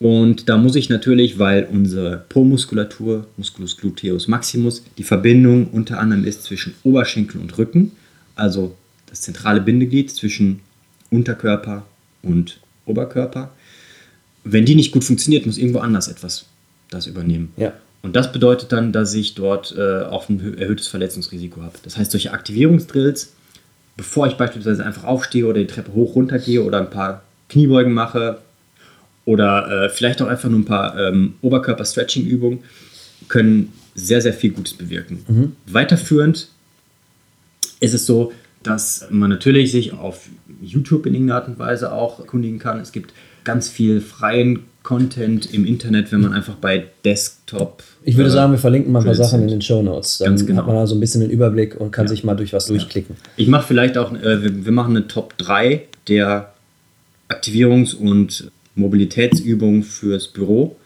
Und 0.00 0.48
da 0.48 0.56
muss 0.56 0.76
ich 0.76 0.88
natürlich, 0.88 1.38
weil 1.38 1.68
unsere 1.70 2.24
Po-Muskulatur, 2.30 3.26
Musculus 3.36 3.76
gluteus 3.76 4.28
maximus, 4.28 4.82
die 4.96 5.02
Verbindung 5.02 5.66
unter 5.68 6.00
anderem 6.00 6.24
ist 6.24 6.42
zwischen 6.42 6.74
Oberschenkel 6.84 7.38
und 7.38 7.58
Rücken, 7.58 7.92
also 8.34 8.74
das 9.06 9.20
zentrale 9.20 9.60
Bindeglied 9.60 10.10
zwischen 10.10 10.60
Unterkörper 11.10 11.84
und 12.22 12.60
Oberkörper. 12.86 13.50
Wenn 14.42 14.64
die 14.64 14.74
nicht 14.74 14.92
gut 14.92 15.04
funktioniert, 15.04 15.44
muss 15.44 15.58
irgendwo 15.58 15.80
anders 15.80 16.08
etwas 16.08 16.46
das 16.88 17.06
übernehmen. 17.06 17.52
Ja. 17.58 17.74
Und 18.00 18.16
das 18.16 18.32
bedeutet 18.32 18.72
dann, 18.72 18.92
dass 18.92 19.12
ich 19.12 19.34
dort 19.34 19.74
äh, 19.76 20.04
auch 20.04 20.30
ein 20.30 20.56
erhöhtes 20.56 20.88
Verletzungsrisiko 20.88 21.60
habe. 21.60 21.74
Das 21.82 21.98
heißt, 21.98 22.10
solche 22.10 22.32
Aktivierungsdrills, 22.32 23.34
bevor 23.98 24.28
ich 24.28 24.34
beispielsweise 24.38 24.86
einfach 24.86 25.04
aufstehe 25.04 25.44
oder 25.44 25.60
die 25.60 25.66
Treppe 25.66 25.92
hoch 25.92 26.14
runter 26.14 26.38
gehe 26.38 26.62
oder 26.62 26.78
ein 26.78 26.88
paar 26.88 27.22
Kniebeugen 27.50 27.92
mache 27.92 28.38
oder 29.24 29.84
äh, 29.84 29.88
vielleicht 29.88 30.20
auch 30.22 30.26
einfach 30.26 30.48
nur 30.48 30.58
ein 30.60 30.64
paar 30.64 30.98
ähm, 30.98 31.34
Oberkörper-Stretching-Übungen, 31.42 32.60
können 33.28 33.72
sehr, 33.94 34.20
sehr 34.20 34.32
viel 34.32 34.50
Gutes 34.50 34.74
bewirken. 34.74 35.24
Mhm. 35.28 35.52
Weiterführend 35.66 36.48
ist 37.80 37.94
es 37.94 38.06
so, 38.06 38.32
dass 38.62 39.06
man 39.10 39.30
natürlich 39.30 39.72
sich 39.72 39.92
auf 39.92 40.28
YouTube 40.60 41.06
in 41.06 41.14
irgendeiner 41.14 41.40
Art 41.40 41.48
und 41.48 41.58
Weise 41.58 41.92
auch 41.92 42.18
erkundigen 42.20 42.58
kann. 42.58 42.80
Es 42.80 42.92
gibt 42.92 43.12
ganz 43.44 43.68
viel 43.68 44.00
freien 44.00 44.60
Content 44.82 45.52
im 45.52 45.66
Internet, 45.66 46.10
wenn 46.12 46.22
man 46.22 46.32
einfach 46.32 46.54
bei 46.54 46.86
Desktop. 47.04 47.82
Ich 48.02 48.16
würde 48.16 48.30
äh, 48.30 48.32
sagen, 48.32 48.52
wir 48.52 48.58
verlinken 48.58 48.92
mal 48.92 49.00
ein 49.00 49.04
paar 49.04 49.14
Sachen 49.14 49.42
in 49.42 49.48
den 49.48 49.60
Show 49.62 49.82
Notes. 49.82 50.18
Dann 50.18 50.28
Ganz 50.28 50.46
genau. 50.46 50.60
hat 50.60 50.66
man 50.66 50.76
da 50.76 50.86
so 50.86 50.94
ein 50.94 51.00
bisschen 51.00 51.20
den 51.20 51.30
Überblick 51.30 51.78
und 51.78 51.90
kann 51.90 52.06
Ja. 52.06 52.10
sich 52.10 52.24
mal 52.24 52.34
durch 52.34 52.52
was 52.52 52.66
durchklicken. 52.66 53.16
Ich 53.36 53.48
mache 53.48 53.66
vielleicht 53.66 53.98
auch, 53.98 54.12
äh, 54.14 54.42
wir, 54.42 54.64
wir 54.64 54.72
machen 54.72 54.96
eine 54.96 55.06
Top 55.06 55.36
3 55.38 55.82
der 56.08 56.52
Aktivierungs- 57.28 57.94
und 57.94 58.50
Mobilitätsübungen 58.74 59.82
fürs 59.82 60.28
Büro, 60.28 60.76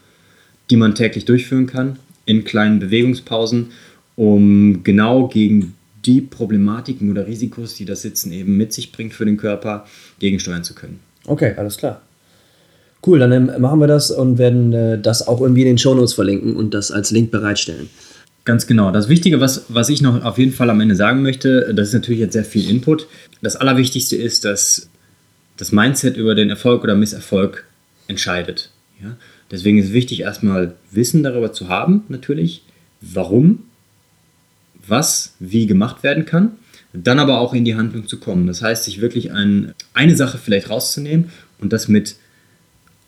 die 0.69 0.75
man 0.75 0.95
täglich 0.95 1.25
durchführen 1.25 1.67
kann, 1.67 1.97
in 2.25 2.43
kleinen 2.43 2.79
Bewegungspausen, 2.79 3.67
um 4.15 4.83
genau 4.83 5.27
gegen 5.27 5.75
die 6.05 6.21
Problematiken 6.21 7.09
oder 7.09 7.27
Risikos, 7.27 7.75
die 7.75 7.85
das 7.85 8.01
Sitzen 8.01 8.31
eben 8.31 8.57
mit 8.57 8.73
sich 8.73 8.91
bringt 8.91 9.13
für 9.13 9.25
den 9.25 9.37
Körper, 9.37 9.85
gegensteuern 10.19 10.63
zu 10.63 10.75
können. 10.75 10.99
Okay, 11.25 11.53
alles 11.57 11.77
klar. 11.77 12.01
Cool, 13.05 13.19
dann 13.19 13.31
ähm, 13.31 13.51
machen 13.59 13.79
wir 13.79 13.87
das 13.87 14.11
und 14.11 14.37
werden 14.37 14.73
äh, 14.73 14.99
das 14.99 15.27
auch 15.27 15.41
irgendwie 15.41 15.61
in 15.61 15.67
den 15.67 15.77
Shownotes 15.77 16.13
verlinken 16.13 16.55
und 16.55 16.73
das 16.73 16.91
als 16.91 17.11
Link 17.11 17.31
bereitstellen. 17.31 17.89
Ganz 18.45 18.67
genau. 18.67 18.91
Das 18.91 19.09
Wichtige, 19.09 19.39
was, 19.39 19.65
was 19.69 19.89
ich 19.89 20.01
noch 20.01 20.23
auf 20.23 20.37
jeden 20.37 20.51
Fall 20.51 20.69
am 20.69 20.79
Ende 20.79 20.95
sagen 20.95 21.23
möchte, 21.23 21.73
das 21.73 21.89
ist 21.89 21.93
natürlich 21.95 22.19
jetzt 22.19 22.33
sehr 22.33 22.45
viel 22.45 22.69
Input. 22.69 23.07
Das 23.41 23.55
Allerwichtigste 23.55 24.15
ist, 24.15 24.45
dass 24.45 24.89
das 25.57 25.71
Mindset 25.71 26.15
über 26.15 26.35
den 26.35 26.49
Erfolg 26.49 26.83
oder 26.83 26.95
Misserfolg 26.95 27.65
entscheidet. 28.07 28.71
Ja? 29.01 29.17
Deswegen 29.51 29.77
ist 29.77 29.93
wichtig, 29.93 30.21
erstmal 30.21 30.75
Wissen 30.91 31.23
darüber 31.23 31.51
zu 31.53 31.69
haben, 31.69 32.03
natürlich, 32.09 32.63
warum, 33.01 33.63
was, 34.87 35.35
wie 35.39 35.67
gemacht 35.67 36.03
werden 36.03 36.25
kann, 36.25 36.53
dann 36.93 37.19
aber 37.19 37.39
auch 37.39 37.53
in 37.53 37.65
die 37.65 37.75
Handlung 37.75 38.07
zu 38.07 38.19
kommen. 38.19 38.47
Das 38.47 38.61
heißt, 38.61 38.85
sich 38.85 39.01
wirklich 39.01 39.31
ein, 39.31 39.73
eine 39.93 40.15
Sache 40.15 40.37
vielleicht 40.37 40.69
rauszunehmen 40.69 41.29
und 41.59 41.73
das 41.73 41.87
mit 41.87 42.15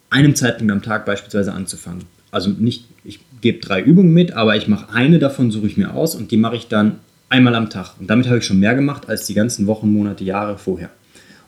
einem 0.10 0.36
Zeitpunkt 0.36 0.72
am 0.72 0.82
Tag 0.82 1.06
beispielsweise 1.06 1.54
anzufangen. 1.54 2.04
Also 2.32 2.50
nicht, 2.50 2.86
ich 3.04 3.20
gebe 3.42 3.60
drei 3.60 3.82
Übungen 3.82 4.14
mit, 4.14 4.34
aber 4.34 4.56
ich 4.56 4.68
mache 4.68 4.94
eine 4.94 5.20
davon, 5.20 5.52
suche 5.52 5.68
ich 5.68 5.78
mir 5.78 5.94
aus 5.94 6.16
und 6.16 6.32
die 6.32 6.38
mache 6.38 6.56
ich 6.56 6.68
dann 6.68 7.00
einmal 7.30 7.56
am 7.56 7.70
Tag. 7.70 7.94
Und 8.00 8.10
damit 8.10 8.28
habe 8.28 8.40
ich 8.40 8.46
schon 8.46 8.60
mehr 8.60 8.76
gemacht 8.76 9.10
als 9.10 9.26
die 9.26 9.34
ganzen 9.34 9.68
Wochen, 9.68 9.92
Monate, 9.92 10.24
Jahre 10.24 10.58
vorher. 10.58 10.90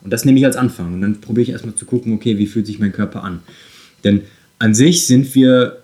Und 0.02 0.12
das 0.12 0.24
nehme 0.24 0.38
ich 0.38 0.44
als 0.44 0.56
Anfang. 0.56 0.94
Und 0.94 1.00
dann 1.00 1.20
probiere 1.20 1.42
ich 1.42 1.50
erstmal 1.50 1.74
zu 1.74 1.84
gucken, 1.84 2.12
okay, 2.12 2.38
wie 2.38 2.46
fühlt 2.46 2.66
sich 2.66 2.78
mein 2.78 2.92
Körper 2.92 3.22
an. 3.22 3.40
Denn 4.04 4.22
an 4.58 4.74
sich 4.74 5.06
sind 5.06 5.34
wir 5.34 5.78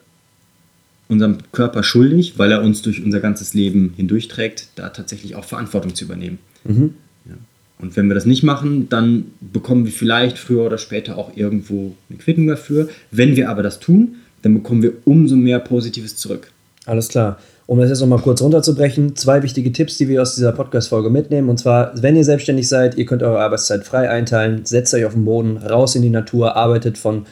unserem 1.08 1.38
Körper 1.52 1.82
schuldig, 1.82 2.34
weil 2.36 2.50
er 2.50 2.62
uns 2.62 2.82
durch 2.82 3.02
unser 3.02 3.20
ganzes 3.20 3.54
Leben 3.54 3.92
hindurchträgt, 3.96 4.68
da 4.74 4.88
tatsächlich 4.88 5.36
auch 5.36 5.44
Verantwortung 5.44 5.94
zu 5.94 6.04
übernehmen. 6.04 6.38
Ja. 6.64 7.34
Und 7.78 7.96
wenn 7.96 8.08
wir 8.08 8.14
das 8.14 8.26
nicht 8.26 8.42
machen, 8.42 8.88
dann 8.88 9.26
bekommen 9.40 9.84
wir 9.84 9.92
vielleicht 9.92 10.38
früher 10.38 10.64
oder 10.64 10.78
später 10.78 11.16
auch 11.18 11.36
irgendwo 11.36 11.94
eine 12.08 12.18
Quittung 12.18 12.46
dafür. 12.46 12.88
Wenn 13.10 13.36
wir 13.36 13.50
aber 13.50 13.62
das 13.62 13.80
tun, 13.80 14.16
dann 14.42 14.54
bekommen 14.54 14.82
wir 14.82 14.94
umso 15.04 15.36
mehr 15.36 15.58
Positives 15.58 16.16
zurück. 16.16 16.50
Alles 16.86 17.08
klar. 17.08 17.38
Um 17.66 17.80
das 17.80 17.88
jetzt 17.90 18.00
nochmal 18.00 18.20
kurz 18.20 18.40
runterzubrechen, 18.42 19.16
zwei 19.16 19.42
wichtige 19.42 19.72
Tipps, 19.72 19.98
die 19.98 20.08
wir 20.08 20.22
aus 20.22 20.36
dieser 20.36 20.52
Podcast-Folge 20.52 21.10
mitnehmen. 21.10 21.48
Und 21.48 21.58
zwar, 21.58 21.90
wenn 22.00 22.14
ihr 22.14 22.24
selbstständig 22.24 22.68
seid, 22.68 22.96
ihr 22.96 23.06
könnt 23.06 23.24
eure 23.24 23.40
Arbeitszeit 23.40 23.84
frei 23.84 24.08
einteilen, 24.08 24.64
setzt 24.64 24.94
euch 24.94 25.04
auf 25.04 25.14
den 25.14 25.24
Boden, 25.24 25.56
raus 25.56 25.96
in 25.96 26.02
die 26.02 26.10
Natur, 26.10 26.54
arbeitet 26.54 26.96
von 26.96 27.26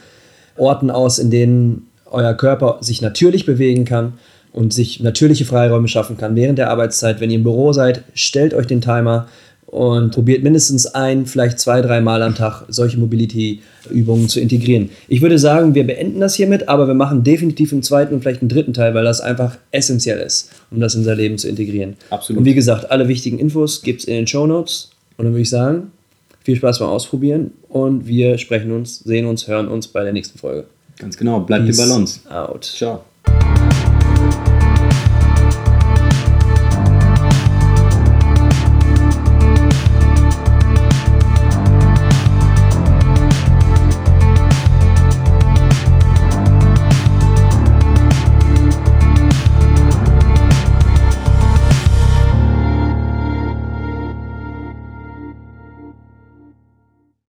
Orten 0.57 0.91
aus, 0.91 1.21
in 1.21 1.31
denen 1.31 1.87
euer 2.11 2.35
Körper 2.35 2.79
sich 2.81 3.01
natürlich 3.01 3.47
bewegen 3.47 3.85
kann 3.85 4.15
und 4.53 4.73
sich 4.73 5.01
natürliche 5.01 5.45
Freiräume 5.45 5.89
schaffen 5.89 6.17
kann 6.17 6.35
während 6.35 6.59
der 6.59 6.71
Arbeitszeit. 6.71 7.21
Wenn 7.21 7.31
ihr 7.31 7.37
im 7.37 7.45
Büro 7.45 7.73
seid, 7.73 8.03
stellt 8.15 8.55
euch 8.55 8.67
den 8.67 8.81
Timer 8.81 9.27
und 9.75 10.13
probiert 10.13 10.45
mindestens 10.45 10.87
ein, 10.87 11.27
vielleicht 11.27 11.59
zwei, 11.59 11.83
drei 11.83 12.01
Mal 12.01 12.23
am 12.23 12.37
Tag 12.37 12.65
solche 12.69 12.97
Mobility-Übungen 12.97 14.29
zu 14.29 14.39
integrieren. 14.39 14.91
Ich 15.09 15.21
würde 15.21 15.37
sagen, 15.37 15.75
wir 15.75 15.85
beenden 15.85 16.21
das 16.21 16.37
hiermit, 16.37 16.69
aber 16.69 16.87
wir 16.87 16.95
machen 16.95 17.25
definitiv 17.25 17.73
im 17.73 17.83
zweiten 17.83 18.15
und 18.15 18.21
vielleicht 18.21 18.41
im 18.41 18.49
dritten 18.49 18.73
Teil, 18.73 18.95
weil 18.95 19.03
das 19.03 19.21
einfach 19.21 19.57
essentiell 19.73 20.21
ist, 20.21 20.51
um 20.71 20.79
das 20.79 20.95
in 20.95 21.01
unser 21.01 21.17
Leben 21.17 21.39
zu 21.39 21.49
integrieren. 21.49 21.97
Absolut. 22.11 22.39
Und 22.39 22.45
wie 22.45 22.55
gesagt, 22.55 22.93
alle 22.93 23.09
wichtigen 23.09 23.41
Infos 23.41 23.83
gibt 23.83 24.03
es 24.03 24.07
in 24.07 24.15
den 24.15 24.27
Show 24.29 24.47
Notes. 24.47 24.91
Und 25.17 25.25
dann 25.25 25.35
würde 25.35 25.43
ich 25.43 25.51
sagen, 25.51 25.91
viel 26.45 26.55
Spaß 26.55 26.79
beim 26.79 26.89
Ausprobieren 26.89 27.51
und 27.69 28.07
wir 28.07 28.39
sprechen 28.39 28.71
uns, 28.71 29.01
sehen 29.01 29.27
uns, 29.27 29.49
hören 29.49 29.67
uns 29.67 29.89
bei 29.89 30.05
der 30.05 30.13
nächsten 30.13 30.39
Folge. 30.39 30.67
Ganz 30.99 31.17
genau, 31.17 31.41
bleibt 31.41 31.65
die 31.65 31.73
Peace 31.73 31.79
Balance. 31.79 32.21
Out. 32.31 32.65
Ciao. 32.65 33.03